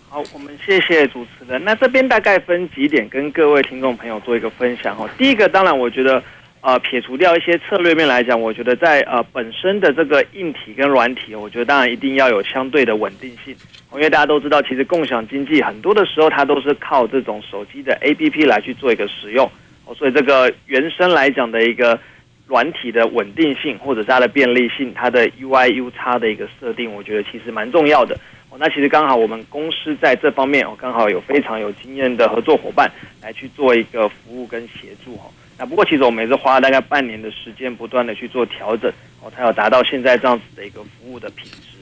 [0.08, 1.62] 好，我们谢谢主持人。
[1.66, 5.10] 那这边大概分几点跟各位听众朋友做一个分享哦。
[5.18, 6.24] 第一个，当然我觉得，
[6.62, 13.54] 呃，撇除掉一些策略面来讲，我觉得在呃本身的这个硬体跟软体，我觉得当然一定要有相对的稳定性。
[13.94, 19.52] 因为大家都知道，其实共享经济很多的时候它都是靠这种手机的 APP 来去做一个使用，
[19.94, 22.00] 所以这个原生来讲的一个
[22.48, 28.16] 软体的稳定性或者是它的便利性，它的 UI UX 的一个设定，我觉得其实蛮重要的。
[28.50, 35.30] 哦，那其实刚好我们公司在这方面哦，刚好有非常有经验的合作伙伴来去做一个服务跟协助哈。
[35.58, 41.78] 那不过其实我们也是花了大概半年的时间，不断的去做调整哦，才有达到现在这样子的一个服务的品质。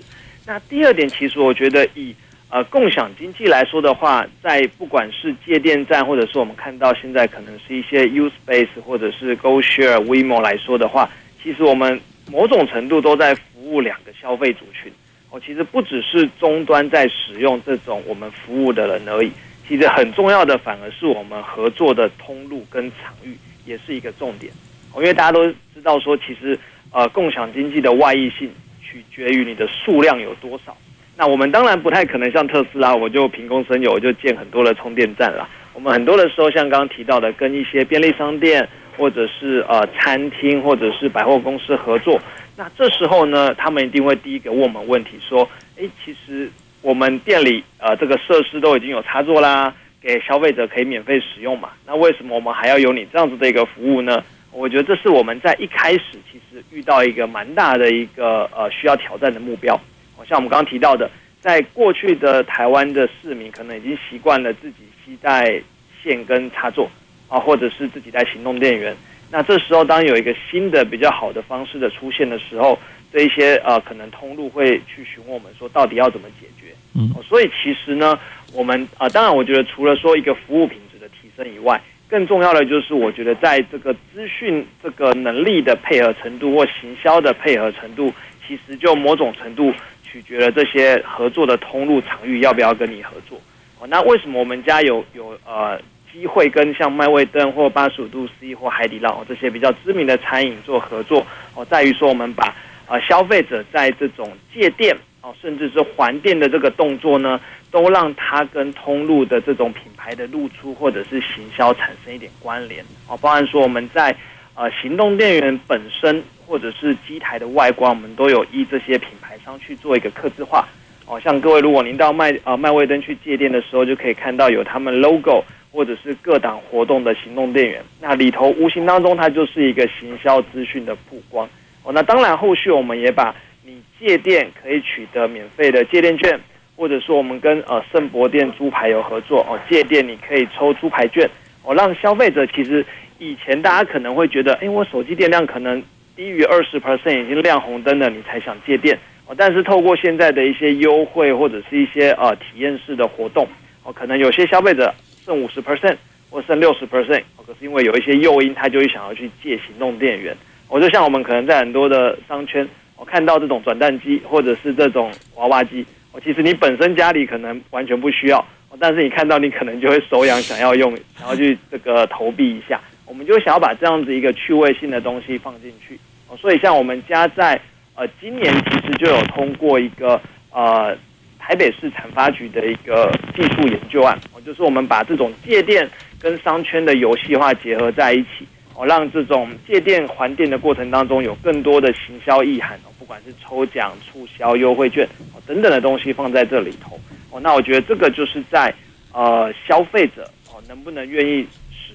[0.46, 2.14] 那第二点，其实我觉得以
[2.50, 11.10] 呃共享经济来说的话，在不管是借电站，或者是我们看到现在可能是一些 U Space 或者是 Go Share、WeMo 来说的话，
[11.44, 12.00] 其实我们
[12.32, 14.92] 某种程度都在服务两个消费族群。
[15.30, 19.30] 哦，其实不只是终端在使用这种我们服务的人而已，
[19.68, 24.54] 其实很重要的反而是我们合作的通路跟场域也是一个重点。
[24.94, 26.58] 哦，因为大家都知道说，其实
[26.92, 28.50] 呃共享经济的外溢性
[28.82, 30.74] 取决于你的数量有多少。
[31.20, 35.50] 那我们当然不太可能像特斯拉，我就凭空生有，我就建很多的充电站了。
[35.74, 42.22] 我们很多的时候，像刚刚提到的，跟一些便利商店或者是呃餐厅或者是百货公司合作。
[42.56, 46.52] 那这时候呢，他们一定会第一个问我们问题，说：“诶，其实
[46.84, 51.70] 我们店里呃这个设施都已经有插座啦，给消费者可以免费使用嘛？
[51.88, 59.80] 那为什么我们还要有你这样子的一个服务呢？”我觉得这是我们在一开始其实遇到一个蛮大的一个呃需要挑战的目标。
[60.26, 61.10] 像我们刚刚提到的，
[61.42, 65.62] 在过去的台湾的市民可能已经习惯了自己携带
[66.04, 66.90] 线跟插座
[67.28, 68.96] 啊，或者是自己带行动电源。
[69.30, 72.80] 那这时候当有一个新的比较好的方式的出现的时候，
[73.12, 76.74] 这一些呃可能通路会去询问我们说到底要怎么解决。
[76.96, 78.18] 嗯，所以其实呢，
[78.54, 88.12] 我们啊、呃，当然我觉得除了说一个服务品质的提升以外，更重要的就是我觉得在这个资讯这个能力的配合程度或行销的配合程度，
[88.48, 89.74] 其实就某种程度
[90.10, 93.40] 取决了这些合作的通路场域要不要跟你合作。
[93.80, 95.80] 哦，那为什么我们家有有呃？
[96.10, 102.56] 机会跟像麦味登或八十五度 C 或海底捞这些比较知名的餐饮做合作哦，在于说我们把
[102.88, 107.40] 呃消费者在这种借电哦，甚至是还电的这个动作呢，
[107.70, 114.16] 都让它跟通路的这种品牌的露出或者是行销产生一点关联哦，包含说我们在
[114.56, 120.68] 呃行动电源本身或者是机台的外观，我们都有依这些品牌商去做一个刻字化
[121.06, 125.44] 哦，像各位如果您到麦呃麦味登去借电的时候，就可以看到有他们 logo。
[125.70, 131.48] 或者是各档活动的行动电源，那里头无形当中它就是一个行销资讯的曝光
[131.84, 131.92] 哦。
[131.94, 136.40] 那当然，后续我们也把你借电可以取得免费的借电券，
[136.76, 141.30] 或者说我们跟呃圣博店猪排有合作哦，借电你可以抽猪排券
[141.62, 142.84] 哦，让消费者其实
[143.20, 145.84] 以前大家可能会觉得，哎，我手机电量可能
[146.18, 148.98] 低于二十 percent 已经亮红灯了，你才想借电
[149.28, 149.36] 哦。
[149.38, 153.48] 但是透过现在的一些优惠或者是一些呃体验式的活动
[153.84, 154.94] 哦，可能有些消费者。
[155.28, 155.98] 剩五十 percent
[156.30, 160.34] 或剩六十 percent，可是因为有一些诱因，他就会想要去借行动电源。
[160.70, 162.66] 我就像我们可能在很多的商圈，
[162.96, 168.48] 我看到这种转蛋机或者是这种娃娃机，哦其实你本身家里可能完全不需要，
[168.80, 172.80] 但是你看到你可能就会手痒，想要用，想要去这个投币一下。
[173.06, 176.00] 我们就想要把这样子一个趣味性的东西放进去。
[176.36, 177.60] 所以像我们家在
[177.96, 180.20] 呃今年其实就有通过一个
[180.52, 180.98] 呃。
[181.40, 197.00] 台北市产发局的一个技术研究案，哦，就是我们把这种借电跟商圈的游戏化结合在一起，哦，让这种借电还电的过程当中有更多的行销意涵，哦，不管是抽奖、促销、优惠券，哦，等等的东西放在这里头，
[197.32, 198.74] 哦，那我觉得这个就是在
[199.14, 201.48] 呃消费者哦能不能愿意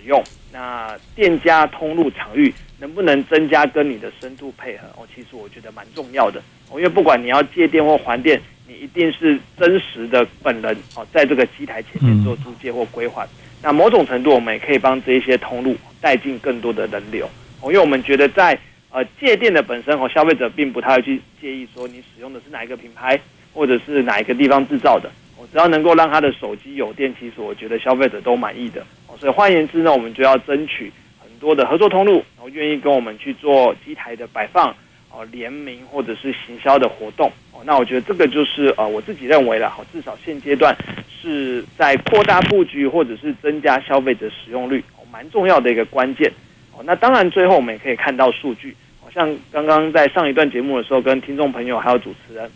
[0.06, 0.22] 用，
[0.52, 6.40] 那店家通路场域能不能增加跟你的深度配合，哦，其实我觉得蛮重要的，
[6.70, 8.40] 哦，因为不管你要借电或还电。
[8.64, 13.26] 你一定是真实的本人哦，在这个机台前面做租借或归还。
[13.60, 17.28] 那某种程度，我们也可以帮这一些通路带进更多的人流
[17.60, 18.56] 哦，因为我们觉得在
[18.90, 23.20] 呃借电的本身哦，消费者并不太会去介意说你使用的是哪一个品牌
[23.52, 25.10] 或者是哪一个地方制造的。
[25.52, 29.14] 我只要能够让他的手机有电，其实我觉得消费者都满意的哦。
[29.18, 30.90] 所以换言之呢，我们就要争取
[31.22, 34.74] 很多的合作通路，然后愿意跟我们去做机台的摆放。
[35.14, 40.74] 哦，联名或者是行销的活动哦，那我觉得这个就是呃，我自己认为了，好，至少现阶段
[41.20, 44.82] 是在扩大布局或者是增加消费者使用率，
[45.12, 46.32] 蛮重要的一个关键
[46.74, 46.80] 哦。
[46.82, 52.50] 那当然，最后我们也可以看到数据，好像刚刚在上一段节目的时候，跟听众朋友还有主持人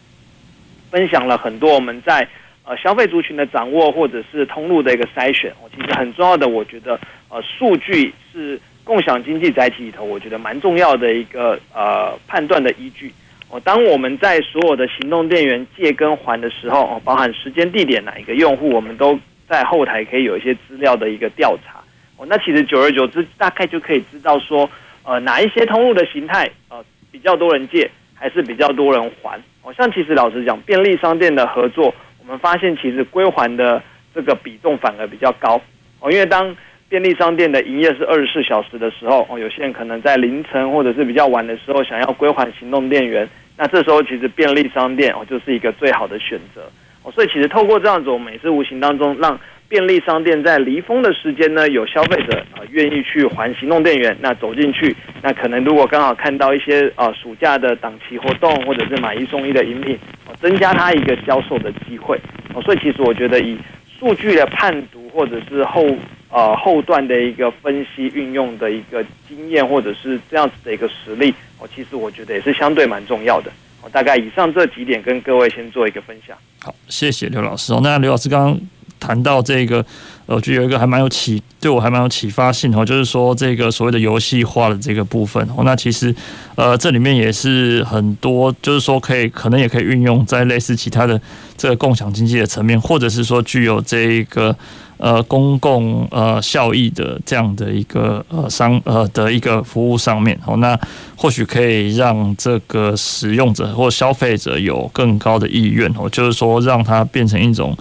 [0.91, 2.27] 分享了很多我们在
[2.67, 7.01] 呃消费族群的掌握或者是通路的一个筛选，哦，其实很重要的，我觉得
[7.31, 8.61] 呃数据是。
[8.87, 13.13] 共享经济载体里头，我觉得蛮重要的一个呃判断的依据
[13.51, 13.59] 哦。
[13.65, 21.81] 当我们在所有的行动电源借跟还的时候哦，包含时间、地点，哪一个用户，我们都在后台可以有一些资料的一个调查
[22.17, 22.25] 哦。
[22.29, 24.71] 那其实久而久之，大概就可以知道说，
[25.03, 26.77] 呃，哪一些通路的形态呃
[27.11, 29.75] 比较多人借，还是比较多人还哦。
[29.77, 31.93] 像其实老实讲，便利商店的合作，
[32.27, 33.81] 我们发现其实归还的
[34.13, 35.61] 这个比重反而比较高。
[36.01, 36.55] 哦，因为当
[36.89, 46.69] 便利商店的营业是二十四小时的时候，哦，有些人可能在凌晨或者是比较晚的时候想要归还行动电源，那这时候其实便利商店哦就是一个最好的选择。
[47.05, 49.39] 哦，所以其实透过这样子，我们也是无形当中让
[49.69, 62.19] 便利商店在离峰的时间呢，有消费者啊愿意去还行动电源，那走进去，那可能如果刚好看到一些啊暑假的档期活动或者是买一送一的饮品，哦，增加他一个销售的机会
[62.55, 63.57] 哦，所以其实我觉得以
[63.99, 65.85] 数据的判读或者是后。
[66.29, 73.51] 呃，后段的一个分析运用的一个经验，或者是这样子的一个实力，哦，其实我觉得也是相对蛮重要的。
[73.93, 76.37] 大概以上这几点跟各位先做一个分享。
[76.61, 77.81] 好，谢谢刘老师哦。
[77.81, 78.61] 那刘老师刚刚
[78.99, 79.85] 谈到这个，
[80.27, 86.15] 呃，就有一个还蛮有启，对我还蛮有启发性哦，就是说这个所谓的游戏化的这个部分哦，那其实
[86.55, 91.21] 呃这里面也是很多，就是说可以可能也可以运用在类似其他的
[91.57, 94.57] 这个共享经济的层面，或者是说具有这一个。
[94.99, 100.75] 呃公共呃效益的这样的一个呃商呃的一个服务上面哦，那
[101.15, 107.77] 或许可以让这个使用者或消费者有更高的意愿哦，就是说让它变成一种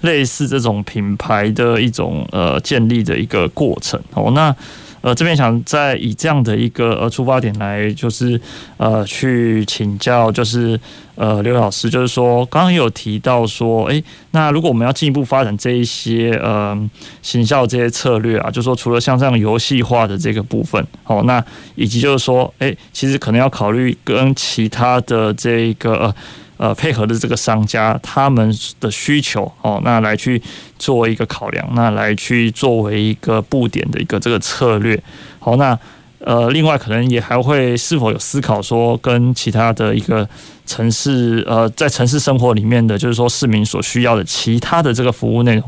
[0.00, 4.54] 类似这种品牌的一种呃建立的一个过程哦，那。
[5.00, 8.38] 呃，这边想再以这样的一个呃出发点来，就是
[8.78, 10.78] 呃去请教，就是
[11.14, 16.76] 呃刘老师，就是说刚刚有提到说，哎，那如果我们要进一步发展这一些呃
[17.22, 21.42] 行销这些策略啊，就说除了像这样游戏化的这个部分，哦，那
[21.76, 25.94] 以及就是说，哎，其实可能要考虑跟其他的这个。
[25.94, 26.14] 呃
[26.58, 30.42] 呃，配合的这个商家他们的需求哦，那来去
[30.78, 35.00] 做一个考量，那来去作为一个布点的一个这个策略。
[35.38, 35.78] 好，那
[36.18, 40.28] 呃，另外可能也还会是否有思考说，跟其他的一个
[40.66, 45.64] 城市呃，在城市生活里面的，就是说市民所需要的其他的这个服务内容，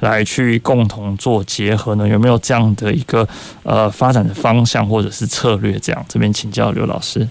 [0.00, 2.08] 来去共同做结合呢？
[2.08, 3.26] 有没有这样的一个
[3.62, 5.78] 呃发展的方向或者是策略？
[5.78, 7.26] 这样这边请教刘老师。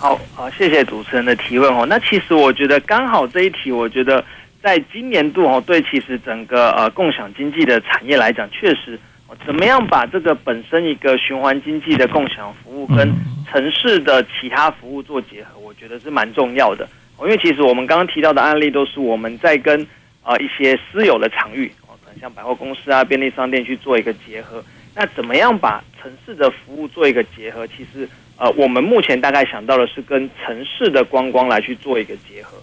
[0.00, 1.84] 好，好，谢谢主持人的提问哦。
[1.84, 4.24] 那其实我觉得刚好这一题，我觉得
[4.62, 8.96] 在今年度哦，对其实整个呃共享经济的产业来讲，确实，
[9.44, 13.12] 怎么样把这个本身一个循环经济的共享服务跟
[13.50, 16.88] 城市的其他服务做结合，我觉得是蛮重要的。
[17.22, 19.84] 因为其实我们刚刚提到的案例都是我们在跟
[20.22, 24.64] 呃一些私有的场域哦，可能像百货公司啊、便利商店去做一个结合。
[24.94, 27.66] 那怎么样把城市的服务做一个结合？
[27.66, 28.08] 其实。
[28.38, 32.56] 呃，我们目前大概想到的是跟城市的观光来去做一个结合，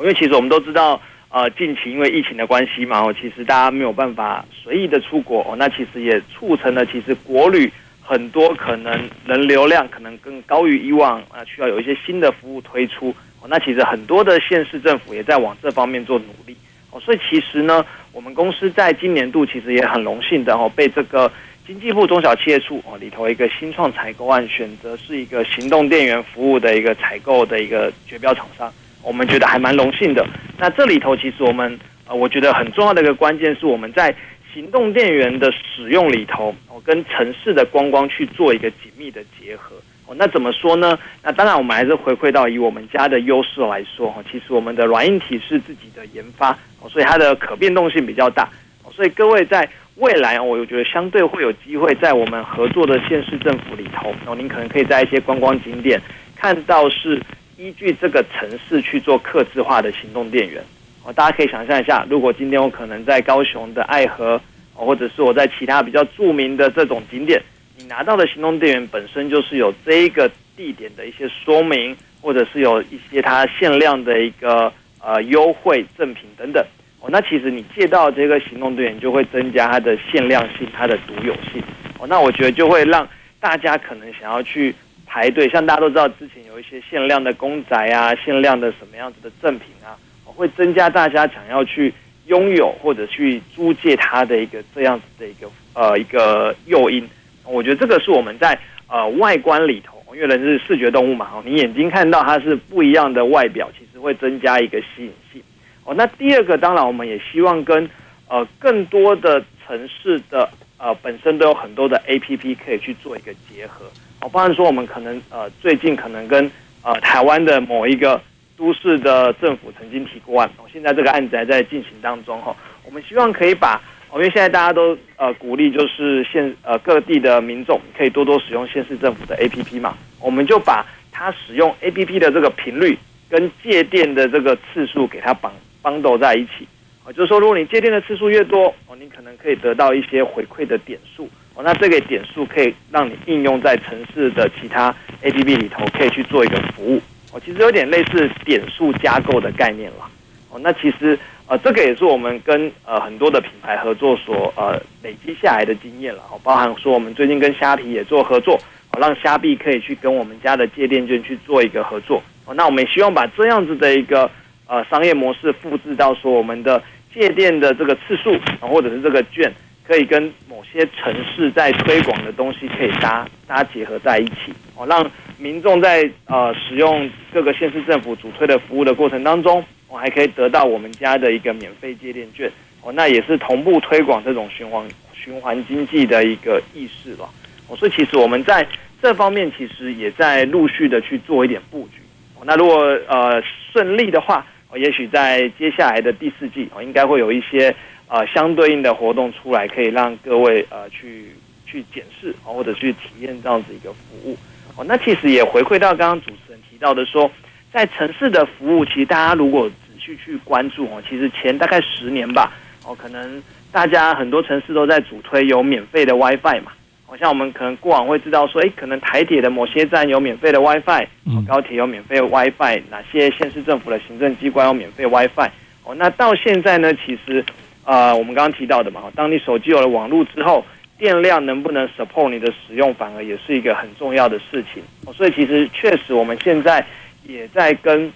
[0.00, 7.72] 因为其实我们都知道，呃，近期因为疫情的关系嘛，哦，其实大家没有办法随意的出国，哦，那其实也促成了其实国旅
[8.02, 13.08] 很多可能人流量可能更高于以往，啊，需要有一些新的服务推出，
[13.40, 16.54] 哦，那其实很多的县市政府也在往这方面做努力，
[16.90, 21.32] 哦，所以其实呢，我们公司在今年度其实也很荣幸的哦，被这个。
[21.64, 30.26] 经济部中小企业处哦里头一个新创采购案，选择是一个行动电源服务的一个采购的一个绝标厂商，我们觉得还蛮荣幸的。
[30.58, 34.12] 那这里头其实我们呃，我觉得很重要的一个关键是我们在
[34.52, 39.76] 行动电源的使用里头，哦跟城市的观光去做一个紧密的结合。
[40.06, 40.98] 哦，那怎么说呢？
[41.22, 46.58] 那当然我们还是回馈到以我们家的优势来说，哈，其实我们的软硬体是自己的研发，
[46.90, 48.48] 所以它的可变动性比较大，
[48.90, 49.68] 所以各位在。
[49.96, 56.00] 未来我觉得相对会有机会在我们合作的县市政府里头，然后您可能可以在一些观光景点
[56.34, 57.20] 看到是
[57.58, 60.62] 依据这个城市去做客制化的行动电源。
[61.04, 64.40] 哦，大家可以想象一下，如果今天我可能在高雄的爱河，
[64.72, 67.42] 或者是我在其他比较著名的这种景点，
[67.76, 76.64] 你拿到的行动电源本身就是有这一个地点的一些说明，或者是有一些它限量的一个呃优惠赠品等等。
[77.02, 81.60] 哦，那其实你借到这个行动队员，就会增加它的限量性、它的独有性。
[81.98, 83.06] 哦，那我觉得就会让
[83.40, 84.72] 大家可能想要去
[85.04, 85.48] 排队。
[85.48, 91.92] 像大家都知道，之前有一些限量的公仔啊、限量的什么样子的赠品啊，会增加大家想要去
[92.26, 97.04] 拥有或者去租借它的一个这样子的一个呃一个诱因。
[97.44, 105.42] 我觉得这个是我们在呃外观里头，因为人是视觉动物嘛，哦，你眼睛看到它是不一样的外表，其实会增加一个吸引性。
[105.84, 107.88] 哦，那第二个当然，我们也希望跟
[108.28, 113.84] 呃更多的城市的呃本身都有很多的 APP 可以去做一个结合。
[114.20, 116.50] 哦，包含说我们可能呃最近可能跟
[116.82, 118.20] 呃台湾的某一个
[118.56, 122.54] 都市的政府曾经提过案，哦，现在这个案子还在进行当中哈。
[122.84, 123.74] 我们希望可以把，
[124.10, 132.96] 哦，因为现在大家都呃鼓励就是县呃各地的民众可以多多使用县市政府的 APP 嘛，我们就把它使用 APP 的这个频率
[133.28, 135.52] 跟借电的这个次数给它绑。
[135.82, 136.66] 绑斗在一起，
[137.04, 147.02] 啊，就是说，如果你借电的次数越多，哦，你可能可以得到一些回馈的点数，哦，那这个点数可以让你应用在城市的其他 APP 里头，可以去做一个服务，
[147.32, 150.08] 哦，其实有点类似点数加购的概念了，
[150.50, 151.18] 哦，那其实
[151.48, 158.54] 呃，这个也是我们跟呃很多的品牌合作所呃累积下来的经验了，哦，包含说我们最近跟虾皮也做合作，
[158.92, 164.30] 哦，让虾币可以去跟我们家的借电券去做一个合作，哦，那我们也希望把这样子的一个。
[164.72, 169.52] 呃，商业模式复制到说我们的借电的这个次数，啊或者是这个券，
[169.86, 182.50] 可以跟某些城市在推广的东西可以搭搭结合在一起，哦，让民众在呃使用各个县市政府主推的服务的过程当中，我还可以得到我们家的一个免费借电券，
[182.80, 187.28] 哦，那也是同步推广这种循环循环经济的一个意识吧，
[187.68, 188.66] 哦，所以其实我们在
[189.02, 192.00] 这方面其实也在陆续的去做一点布局，
[192.46, 194.46] 那如果呃顺利的话。
[194.76, 197.74] 也许在接下来的第四季，哦，应该会有一些
[198.08, 201.34] 呃相对应的活动出来，可以让各位呃去
[201.66, 204.36] 去检视或者去体验这样子一个服务
[204.76, 204.84] 哦。
[204.86, 207.30] 那其实也回馈到刚刚主持人提到的说，
[207.72, 212.52] 在城市的服务，其实大家如果仔细去关注哦，其实前大概十年吧
[212.84, 216.72] 哦，可能大家很多城市都在主推有免费的 WiFi 嘛。
[217.12, 221.06] 好像我们可能过往会知道说，哎，可能台铁的某些站有免费的 WiFi，
[221.46, 225.50] 高铁有免费 WiFi，哪些县市政府的行政机关有免费 WiFi？
[225.84, 227.44] 哦，那到现在呢，其实，
[227.84, 230.64] 呃，我们刚刚提到的嘛，当你手机有了网络之后，
[230.96, 234.82] 电量能不能 support 你的使用，反而也是一个很重要的事情。
[235.04, 236.82] 哦，所以其实确实我们现在
[237.24, 238.10] 也在跟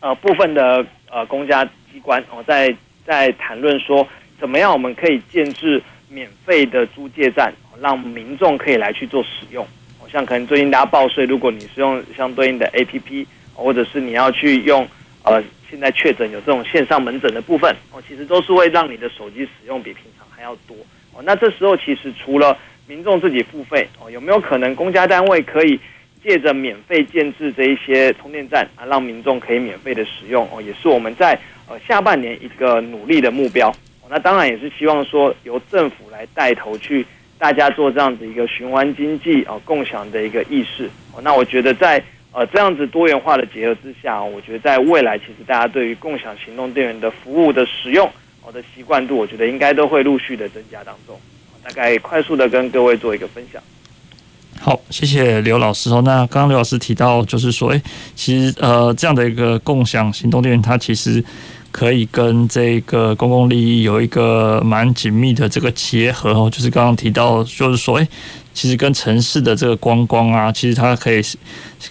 [0.00, 4.06] 呃部分的呃公家机关哦，在在谈论说，
[4.38, 7.50] 怎么样我们可以建置免费的租借站。
[7.80, 9.66] 让民众可以来去做使用，
[10.10, 14.86] 像可能最近大家报税，如果你是用相对应的 APP，或者是你要去用，
[15.24, 20.76] 呃，现在确诊有这种线上门诊的部分，哦，其实都是会让你的手机使用比平常还要多，
[21.14, 22.54] 哦，那这时候其实除了
[22.86, 25.80] 民众自己付费，哦，有没有可能公家单位可以
[26.22, 33.70] 借着免费建置这一些充电站啊，让民众可以免费的使用，哦，也是我们在呃下半年一个努力的目标，
[34.02, 37.06] 哦，那当然也是希望说由政府来带头去。
[37.42, 40.88] 大家做这样子一个循环经济啊，共享的一个意识。
[41.22, 48.08] 那我觉得在呃这样子多元化的结合之下，我觉得在未来其实大家对于共享行动电源的服务的使用，
[48.46, 51.18] 我的习惯度，我觉得应该都会陆续的增加当中。
[51.64, 53.60] 大概快速的跟各位做一个分享。
[54.60, 56.00] 好，谢谢刘老师哦。
[56.04, 57.82] 那刚刚刘老师提到，就是说，哎，
[58.14, 61.24] 其实呃这样的一个共享行动电源，它其实。
[61.72, 68.06] 可以跟这个公共利益有一个蛮紧密的这个结合哦，就是刚刚提到，就是说，诶，
[68.52, 71.22] 其实跟城市的这个观光啊，其实它可以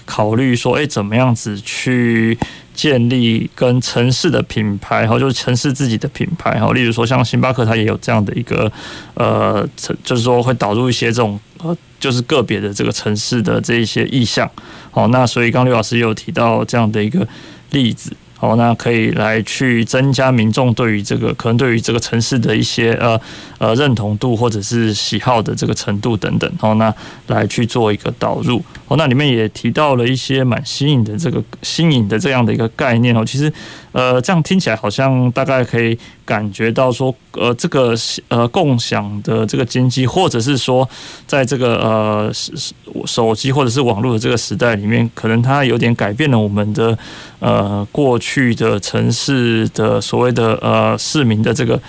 [0.05, 2.37] 考虑说，诶，怎么样子去
[2.75, 8.71] 建立跟城市的品牌，然后，就是城市自己的品牌，哈，例如说像星巴克，它也有这样的一个
[9.15, 9.67] 呃，
[10.03, 14.49] 就是说会导入一些这种呃，就是个别的这个城市的这一些意向，
[14.91, 17.27] 好，那所以刚刘老师也有提到这样的一个
[17.71, 18.15] 例子。
[18.41, 23.21] 哦，那可以来去增加民众对于这个可能对于这个城市的一些呃
[23.59, 26.49] 呃认同度或者是喜好的这个程度等等。
[26.59, 26.93] 然后，那
[27.27, 28.61] 来去做一个导入。
[28.87, 33.23] 哦，那里面也提到了一些蛮新颖的这个新颖的这样的一个概念哦。
[33.23, 33.53] 其实
[33.91, 37.93] 呃这样听起来好像大概可以感觉到说呃这个
[38.29, 40.87] 呃共享的这个经济，或者是说
[41.27, 42.73] 在这个呃手
[43.05, 46.97] 手机或者是网络的这个时代里面，可能它有点改变了我们的
[47.39, 48.17] 呃过。
[48.21, 51.81] 去的城市的所谓的呃市民的这个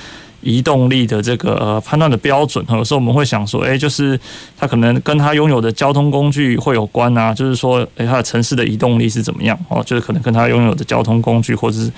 [0.43, 4.19] 移动力的这个呃判断的标准，有时候我们会想说，哎，就是
[4.57, 9.83] 他可能跟他拥有的交通工具会有关啊，就是说，哎，他的城市的移动力是怎么样哦？
[9.85, 11.91] 就是可能跟他拥有的交通工具，或者是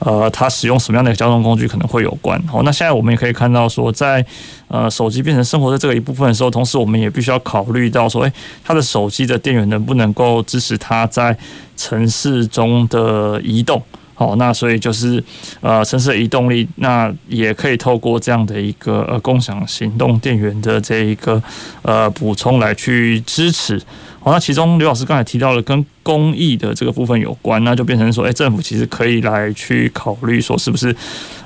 [0.00, 2.38] 呃他使用什么样的交通工具可能会有关。
[2.52, 4.24] 哦，那现在我们也可以看到说，在
[4.68, 8.32] 呃手机变成生活的这个一部分的时候，同时我们也必须要考虑到说，哎，
[8.64, 11.36] 他的手机的电源能不能够支持他在
[11.76, 13.80] 城市中的移动？
[14.22, 15.20] 好，那所以就是
[15.60, 21.42] 呃，城市的移动力，那也可以透过这样的一个呃共享行动电源的这一个
[21.82, 23.82] 呃补充来去支持。
[24.20, 30.94] 好，那其中刘老师刚才提到了跟公益的这个部分有关，那就变成说，哎，政府其实可以来去考虑说，是不是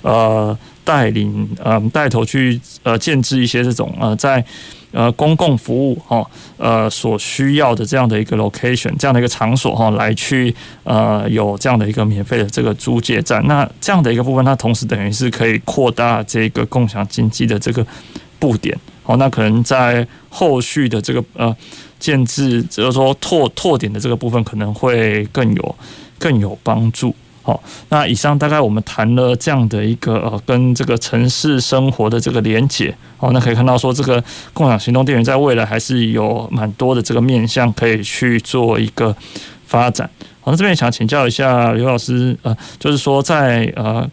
[0.03, 0.55] 呃
[0.85, 4.45] 带领呃带头去呃建置一些这种呃在。
[4.97, 6.27] 呃，公共服务哈，
[6.57, 17.87] 呃，所需要的这样的一个 location，这样的一个场所哈，来去呃有这样的一个免费的这个租借站，那这样的一个部分，它同时等于是可以扩大这个共享经济的这个
[18.39, 21.55] 布点，好，那可能在后续的这个呃
[21.99, 25.77] 建制，就是说拓拓点的这个部分，可能会更有
[26.19, 27.15] 更有帮助。
[27.47, 32.93] 好，那以上大概我们谈了这样的一个呃，跟这个城市生活的这个连结。
[33.17, 34.21] 好，那可以看到说，这个
[34.53, 39.15] 共享行动电源在未来还是有蛮多的这个面向可以去做一个
[39.65, 40.11] 发展。
[40.41, 44.05] 好，那这边想请教一下刘老师，呃，就是说在呃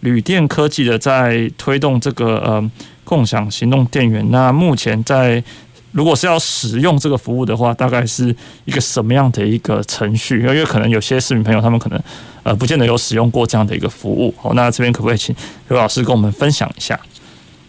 [0.00, 2.70] 旅电科技的在推动这个呃
[3.04, 5.40] 共享行动电源，那目前在
[5.92, 8.34] 如果是要使用这个服务的话，大概是
[8.64, 10.40] 一个什么样的一个程序？
[10.40, 12.02] 因为可能有些市民朋友他们可能。
[12.44, 14.34] 呃，不见得有使用过这样的一个服务。
[14.36, 15.32] 好，那这边可不可以请
[15.68, 16.98] 刘老师跟我们分享一下？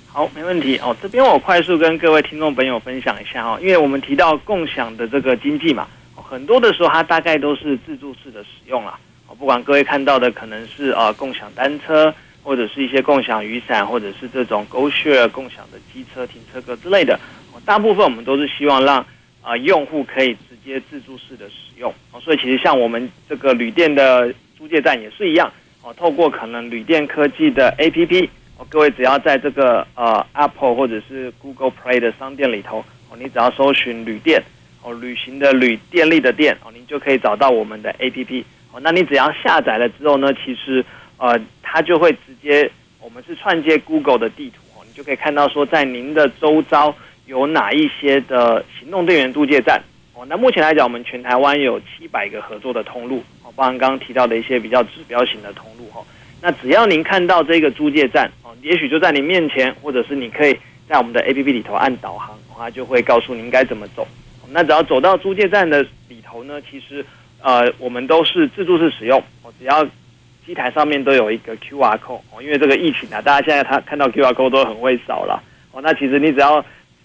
[0.07, 0.79] 好，没问题。
[0.79, 8.97] 哦，这边我快速跟各位听众朋友分享一下哦，因为我们提到共享的这个经济嘛，很多的时候它大概都是自助式的使用啦。
[9.37, 12.11] 不管各位看到的可能是呃共享单车，
[12.41, 17.19] 或者是一些共享雨伞，或者是这种 GoShare 共享的机车停车格之类的，
[17.65, 19.05] 大部分我们都是希望让
[19.41, 21.93] 啊、用户可以直接自助式的使用。
[22.21, 24.33] 所以其实像我们这个旅店的。
[24.55, 25.51] 租借站也是一样
[25.81, 32.77] 哦，透过可能旅店科技的 APP 哦各位只要在这个呃 Apple 或者是 Google Play 的商店里头
[33.09, 34.41] 哦，你只要搜寻旅店
[34.81, 38.79] 哦，旅行的旅，电力的电哦，您就可以找到我们的 APP 哦。
[38.81, 40.85] 那你只要下载了之后呢，其实
[41.17, 46.95] 呃它就会直接我们是串接 Google 的地图，你就可以看到说在您的周遭
[47.25, 49.81] 有哪一些的行动电源租借站
[50.13, 50.25] 哦。
[50.27, 56.03] 那目前来讲，我们全台湾有七百个合作的通路哦，包含刚刚提到的一些比较指标型的通路哈。
[56.41, 60.57] 那只要您看到这个租借站哦，也许就在您面前，或者是你可以
[60.87, 64.07] 在我们的 APP 里头按导航，它就会告诉您该怎么走。
[64.51, 67.03] 那只要走到租借站的里头呢，其实
[67.41, 69.83] 呃我们都是自助式使用哦，只要
[70.45, 75.81] 机台上面都有一个 QR code 哦，因为这个疫情啊，大家现在他看到 QR code 都很会扫了哦。
[75.81, 76.63] 那其实你只要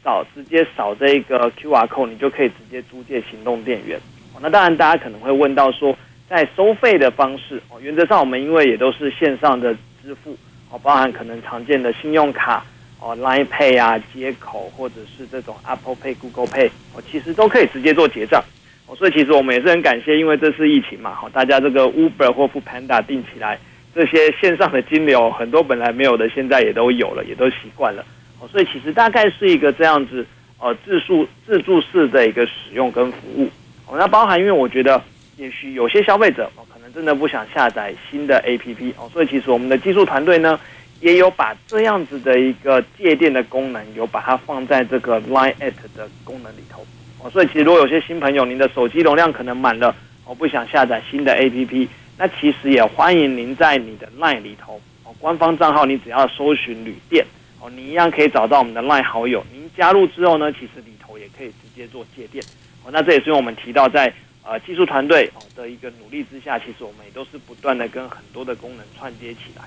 [0.08, 4.00] 扫直接扫这个 QR code，你就可以直接租借行动电源。
[4.40, 5.94] 那当然大家可能会问到说，
[6.30, 10.34] 在收费的方式哦，原则上我们因为也都是线上的支付
[10.70, 12.64] 哦，包含可能常见的信用卡
[13.00, 18.42] 哦、Line Pay 啊接口，或者是这种 Apple Pay、Google Pay 哦，其实都可以直接做结账
[18.86, 18.96] 哦。
[18.96, 23.58] 所以其实我们也是很感谢，因为这次疫情嘛，好，大家这个 Uber 或者 Panda 定起来
[23.94, 28.02] 这些线上的金流，很多本来没有的，现在也都有了，也都习惯了
[28.40, 28.48] 哦。
[28.48, 30.26] 所以其实大概是一个这样子
[30.58, 33.48] 呃自助自助式的一个使用跟服务
[33.86, 33.96] 哦。
[33.98, 35.02] 那包含因为我觉得。
[35.38, 40.58] 也许有些消费者哦，可能真的不想下载新的 APP 哦，所以其实我们的技术团队呢，
[41.00, 45.54] 也有把这样子的一个借电的功能，有把它放在这个 Line@
[45.94, 46.84] 的功能里头
[47.22, 47.30] 哦。
[47.30, 51.86] 所以其实如果有些新朋友，您的手机容量可能满了，哦，不想下载新的 APP，
[52.18, 57.24] 那其实也欢迎您在你的 Line 里头哦，官方账号你只要搜寻旅店
[57.60, 59.44] 哦，你一样可以找到我们的 Line 好友。
[59.52, 62.44] 您加入之后呢，其实里头也可以直接做借电
[62.84, 62.90] 哦。
[62.92, 64.12] 那这也是因为我们提到在。
[64.50, 69.64] 呃，技术团队哦的一个努力之下，其实我们也都是不断的跟很多的功能串接起来。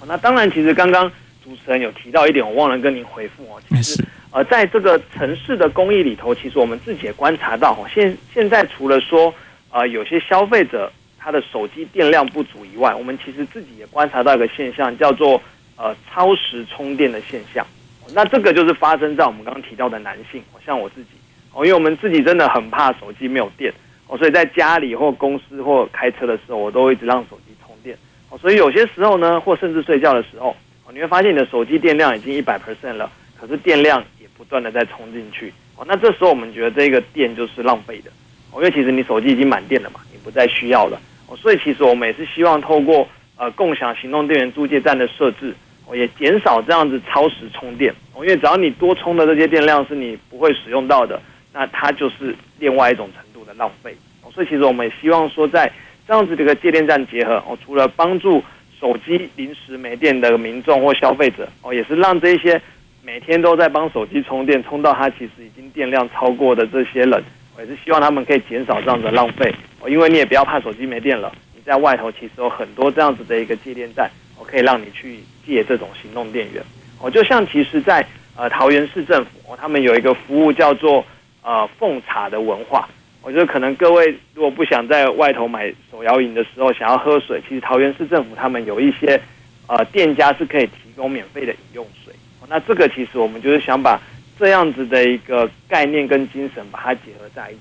[0.00, 1.10] 哦，那当然，其实刚刚
[1.42, 3.58] 主持人有提到一点，我忘了跟您回复哦。
[3.70, 9.32] 其实，呃，在这个城市的公益里头，其实我们自己也观察到，哦，现现在除了说，
[9.70, 15.40] 呃，有些消费者他的手机电量不足以外，我们其实自己也观察到一个现象，叫做
[15.80, 17.66] 呃超时充电的现象。
[18.12, 21.08] 那这个就是发生在我们刚刚提到的男性，像我自己。
[21.52, 23.72] 哦，因为我们自己真的很怕手机没有电
[24.06, 27.96] 哦，所以在家里或公司或开车的时候，我都一直让手机充电
[28.28, 28.38] 哦。
[28.38, 30.54] 所以有些时候呢，或甚至睡觉的时候，
[30.92, 33.10] 你会发现你的手机电量已经一百 percent 了，
[33.40, 35.84] 可是电量也不断的在充进去哦。
[35.88, 38.10] 那这时候我们觉得这个电就是浪费的
[38.52, 41.36] 哦，因为其实你手机已经满电了嘛，你不再需要了哦。
[41.36, 45.52] 所以其实我们也是希望透过呃共享行动电源租借站的设置，
[45.94, 48.24] 也减少这样子超时充电哦。
[48.24, 51.20] 因为只要你多充的这些电量是你不会使用到的。
[51.52, 53.92] 那它就是另外一种程度的浪费，
[54.32, 55.68] 所以其实我们也希望说，在
[56.06, 58.40] 这样子的一个借电站结合哦，除了帮助
[58.78, 62.62] 手机临时没电的民众或消费者哦，也是让这些
[63.02, 67.20] 每天都在帮手机充电，充到它其实已经电量超过的这些人，
[67.58, 74.08] 也是希望他们可以减少这样子的浪费哦，因为你也不要怕手机没电了，你在外头其实有很多这样子的一个借电站，
[74.40, 76.64] 我可以让你去借这种行动电源
[77.00, 81.04] 哦，就像其实在呃桃园市政府哦，他们有一个服务叫做。
[81.42, 82.86] 呃，奉茶的文化，
[83.22, 89.18] 我觉得可能各位如果不想在外头买手摇饮的时候想要喝水，其实桃园市政府他们有一些
[89.66, 92.12] 呃店家是可以提供免费的饮用水。
[92.46, 93.98] 那这个其实我们就是想把
[94.38, 97.60] 这样子的一个概念跟精神把它结合在一起。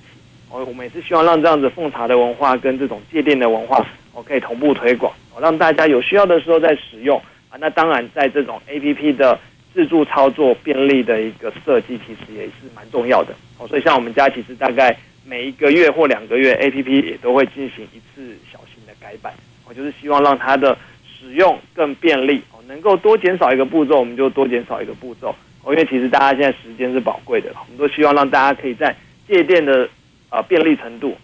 [0.51, 3.82] 我我们也是希望让这样子奉茶的文化跟这种借电的文化，
[4.13, 7.18] 我可以同步推广，让大家有需要的时候再使用
[7.50, 7.58] 啊。
[7.60, 9.40] 那当然，在这种 APP 的。
[9.72, 13.68] 自助操作便利的一个设计，其实也是蛮重要的哦。
[13.68, 19.32] 所以像我们家，其实大概每一个月或两个月，APP 也都会进行一次小型的改版。
[19.68, 20.76] 我就是希望让它的
[21.06, 25.34] 使用更便利，能够多减少一个步骤，我们就多减少一个步骤
[25.64, 25.72] 哦。
[25.72, 28.94] 因为其实大家现在时间是宝贵的，我们都希望让大家可以在
[29.28, 29.88] 借电的
[30.30, 31.16] 啊便利程度，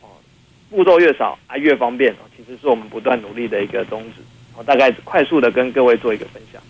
[0.76, 2.14] 步骤越少啊越方便。
[2.36, 4.22] 其实是我们不断努力的一个宗旨。
[4.58, 6.62] 我大概快速的跟各位做一个分享。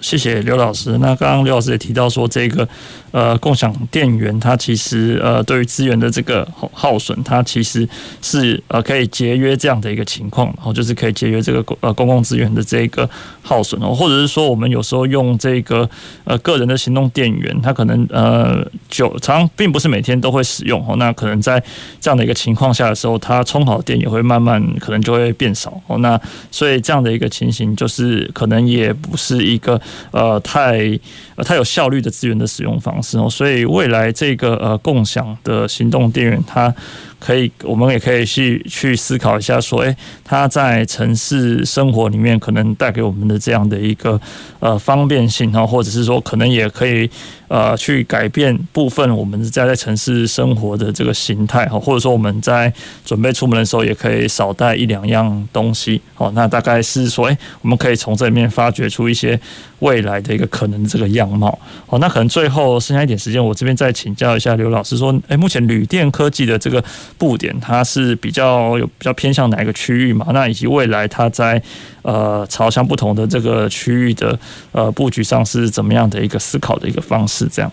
[0.00, 0.96] 谢谢刘老师。
[0.98, 2.66] 那刚刚刘老师也提到说，这个
[3.10, 7.88] 呃共享电源，它其实呃对于资源的这个耗损，它其实
[8.22, 13.08] 是呃可以节约这样的一个情况，然后就是可以节约这个呃公共资源的这个
[13.42, 15.88] 耗损哦，或者是说我们有时候用这个
[16.24, 21.62] 呃个人的行动电源，它可能呃久常并不是每天都会使用哦，那可能在
[22.00, 26.18] 这样的一个情况下的时候，它充好电也会慢慢可能就会变少哦，那
[26.50, 29.80] 所以这样的一个情形就是可能也不是一个。
[30.10, 30.98] 呃太
[31.36, 36.74] 呃太有效率的资源的使用方式哦，所以未来这个呃共享的行动电源它。
[37.20, 39.94] 可以，我们也可以去去思考一下，说，诶，
[40.24, 44.18] 它在城市生活里面可能带给我们的这样的一个
[44.58, 47.08] 呃方便性哈，或者是说，可能也可以
[47.48, 52.72] 呃去改变部分我们在在城市生活的这个形态哈，或者说我们在
[53.04, 59.38] 准备出门的时候也可以少带一两样东西，好，那大概是说，诶，我们可以从这里面发掘出一些
[59.80, 66.82] 未来的一个可能这个样貌，好，那可能最后剩下一点时间，我这边再请教一下刘老师说，诶，目前旅电科技的这个。
[67.18, 70.26] 布点它是比较有比较偏向哪一个区域嘛？
[70.32, 71.62] 那以及未来它在
[72.02, 74.38] 呃朝向不同的这个区域的
[74.72, 77.46] 呃布局上是怎么样的一个思考的一个方式？
[77.46, 77.70] 这样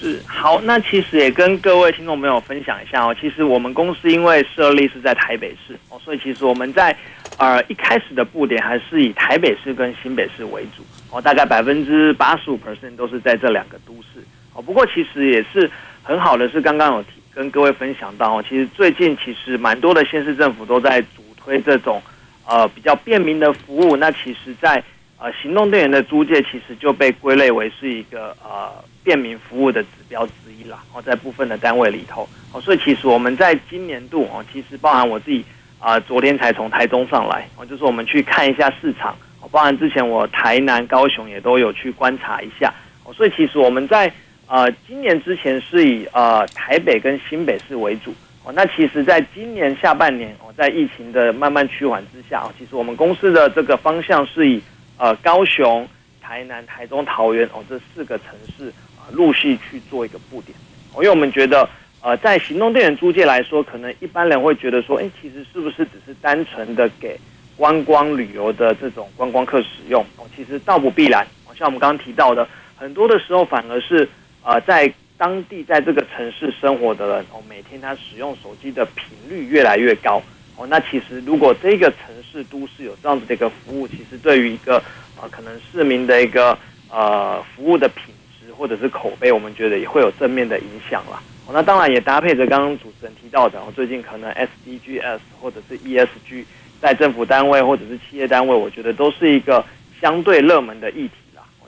[0.00, 3.14] 是好，那其实也跟各位听众朋友分享一下哦。
[3.20, 6.96] 其实我们公司因为设立是在台北市哦，所以其实我们在
[7.38, 14.20] 呃一开始的布点还是以台北市跟新北市为主哦，大概百分之八十五 percent 都是在这两个都市
[14.54, 14.60] 哦。
[14.60, 15.70] 不过其实也是
[16.02, 17.21] 很好的，是刚刚有提。
[17.34, 22.02] 跟各位分享到，其实最近其实蛮多的县市政府都在主推这种
[22.46, 23.96] 呃比较便民的服务。
[23.96, 24.82] 那其实在，
[25.18, 28.70] 呃行动电源的租借，其实就被归类为是一个呃
[29.02, 30.82] 便民服务的指标之一啦。
[30.92, 35.42] 哦，在部分的单位里头，哦，所以其实我们在今年度哦，其实包含我自己
[35.78, 39.16] 啊、昨天才从台中上来，哦，就是我们去看一下市场，
[39.50, 42.72] 包含之前我台南、高雄也都有去观察一下，
[43.14, 44.12] 所以其实我们在。
[44.52, 48.12] 呃，今年之前是以呃台北跟新北市为主
[48.44, 48.52] 哦。
[48.54, 54.62] 那其实，在今年下半年哦，在疫情的慢慢趋缓之下，其实我们公司的这个方向是以
[54.98, 55.88] 呃高雄、
[56.20, 60.54] 台南、台中、桃园哦这四个城市啊陆续去做一个布点。
[60.96, 61.66] 因为我们觉得
[62.02, 67.18] 呃在行动电源租借来说，可能一般人会觉得说，哎，其实是不是只是单纯的给
[67.56, 70.26] 观光旅游的这种观光客使用哦？
[70.36, 71.26] 其实倒不必然。
[71.56, 72.46] 像我们刚刚提到的，
[72.76, 74.06] 很多的时候反而是。
[74.44, 80.20] 呃，在当地在这个城市生活的人哦，每天他使用手机的频率越来越高
[80.56, 80.66] 哦。
[80.66, 84.82] 那其实如果这个城市都市有这样子的一个服务，其实对于一个
[85.20, 86.58] 呃可能市民的一个
[86.90, 91.22] 呃服务的品质或者是口碑，我们觉得也会有正面的影响啦。
[91.46, 96.44] 哦，那当然也搭配着刚刚主持人提到的，哦，最近可能 SDGs 或者是 ESG
[96.80, 99.64] 在政府单位或者是企业单位，我觉得都是一个
[100.00, 101.12] 相对热门的议题。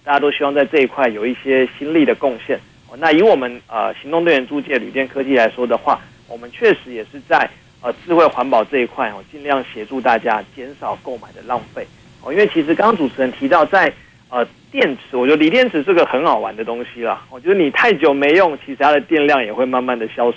[0.05, 2.61] 大家都希望在这一块有一些新力的贡献。
[2.97, 7.51] 那以我们呃行动队员租借旅店科技来说的话，我们确实也是在
[7.81, 11.85] 呃智慧环保这一块哦，尽量协助大家减少购买的浪费
[12.23, 12.33] 哦。
[12.33, 13.93] 因为其实刚刚主持人提到在
[14.29, 17.27] 呃电池，我觉得锂电池是个很好玩的东西啦。
[17.31, 20.37] 我觉得你太久没用，其实它的电量也会慢慢的消失。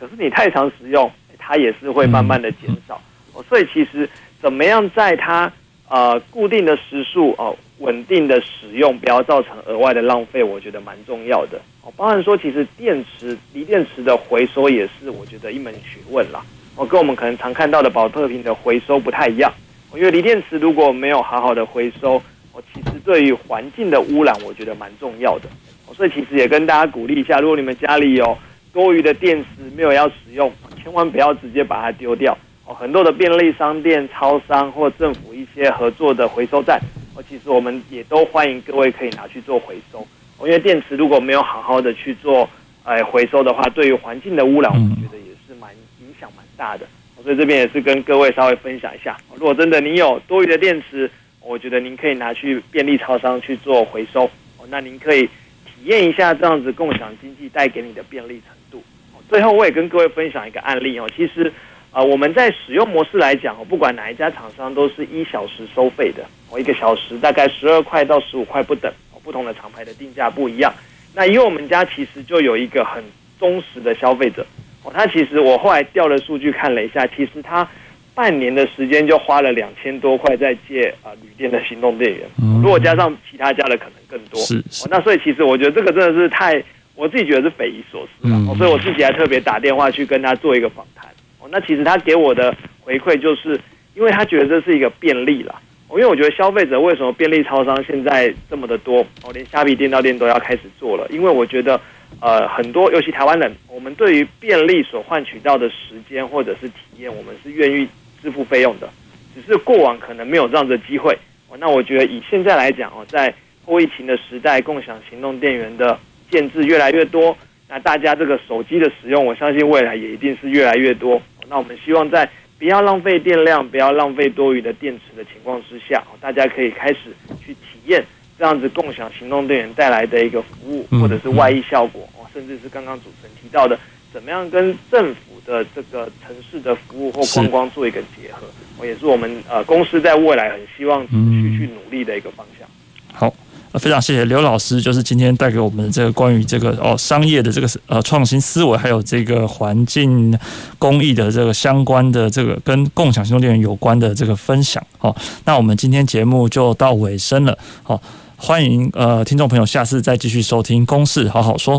[0.00, 1.08] 可是你太常使用，
[1.38, 3.00] 它也是会慢慢的减少。
[3.32, 4.08] 哦，所以其实
[4.40, 5.52] 怎么样在它
[5.92, 7.54] 呃固定的时数哦。
[7.78, 11.60] 稳定的使用，不要造成额外的浪费，我觉得蛮重要的。
[11.82, 16.40] 哦，包含说，其实电池、锂电池的回收也是我觉得一门学问啦。
[16.76, 19.52] 哦，跟我们可能常看到的宝特瓶的回收不太一样。
[19.96, 22.22] 因为锂电池如果没有好好的回收，
[22.52, 25.48] 哦，其实对于环境的污染，我觉得蛮重要的。
[25.92, 28.38] 所以其实也跟大家鼓励一下，如果你们家里有
[28.72, 32.38] 多余的电池没有要使用，千万不要直接把它丢掉。
[32.64, 36.80] 哦，很多的便利商店、超商或政府一些合作的回收站。
[37.14, 39.98] 哦，其实我们也都欢迎各位可以拿去做回收。
[40.38, 42.48] 哦因为电池如果没有好好的去做，
[42.84, 46.86] 呃，回收的话，对于环境的污染，我们觉得也是蛮影响蛮大的。
[47.22, 49.16] 所以这边也是跟各位稍微分享一下。
[49.34, 51.08] 如果真的你有多余的电池，
[51.40, 54.24] 我觉得您可以拿去便利超商去做回收。
[54.58, 55.22] 哦，那您可以
[55.64, 58.82] 体验一下这样子共享经济带给你的便利程度。
[59.28, 61.52] 最后，我也跟各位分享一个案例哦，其实。
[61.92, 68.90] 啊、呃，我们在使用模式来讲，不管哪一家厂商都是一小时收费的，我一个小时大概十二块到十五块不等，
[69.22, 70.72] 不同的厂牌的定价不一样。
[71.14, 73.04] 那因为我们家其实就有一个很
[73.38, 74.44] 忠实的消费者，
[74.82, 77.68] 哦，他其实我后来调了数据看了一下，其实他
[78.14, 82.26] 半年的时间就花了两千多块在借啊旅店的行动电源，
[82.62, 84.40] 如果加上其他家的可能更多。
[84.40, 86.62] 是，是、哦，那所以其实我觉得这个真的是太，
[86.94, 91.06] 我自己觉得是匪夷所思了、哦，所以我自己还特别打电话去跟他做一个访谈。
[91.52, 93.60] 那其实他给我的回馈就是，
[93.94, 95.54] 因为他觉得这是一个便利啦。
[95.90, 101.06] 因为我觉得消费者为什么便利超商现在这么的多，哦，连虾皮店到店都要开始做了。
[101.10, 101.78] 因为我觉得，
[102.18, 107.86] 呃，很多尤其台湾人，我们对于便利所换取到的时间或者是体验，我们是愿意
[108.22, 108.88] 支付费用的。
[109.34, 111.14] 只是过往可能没有这样的机会。
[111.58, 113.32] 那我觉得以现在来讲哦，在
[113.66, 115.98] 后疫情的时代，共享行动电源的
[116.30, 117.36] 建置越来越多，
[117.68, 121.20] 那大家这个手机的使用，我相信未来也一定是越来越多。
[121.52, 122.26] 那我们希望在
[122.58, 128.02] 不要浪费电量、不要浪费多余的电池的情况之下，大家可以开始去体验
[128.38, 133.78] 这样子共享行动电源带来的一个服务，或者是外溢效果，哦，甚至是刚刚主持人提到的，
[134.14, 138.46] 怎么样跟政府的这个城市的服务或观光做一个结合，
[138.78, 142.66] 我也是我们呃公司在未来很希望持续去努力的一个方向。
[143.12, 143.34] 好。
[143.78, 150.38] 非常谢谢刘老师，就是今天带给我们这个关于这个哦商业的这个呃创新思维，还有这个环境
[150.78, 154.84] 公益的这个相关的这个跟共享行动电源有关的这个分享。
[154.98, 157.56] 好，那我们今天节目就到尾声了。
[157.82, 158.00] 好，
[158.36, 161.78] 欢迎呃听众朋友下次再继续收听《公事好好说》。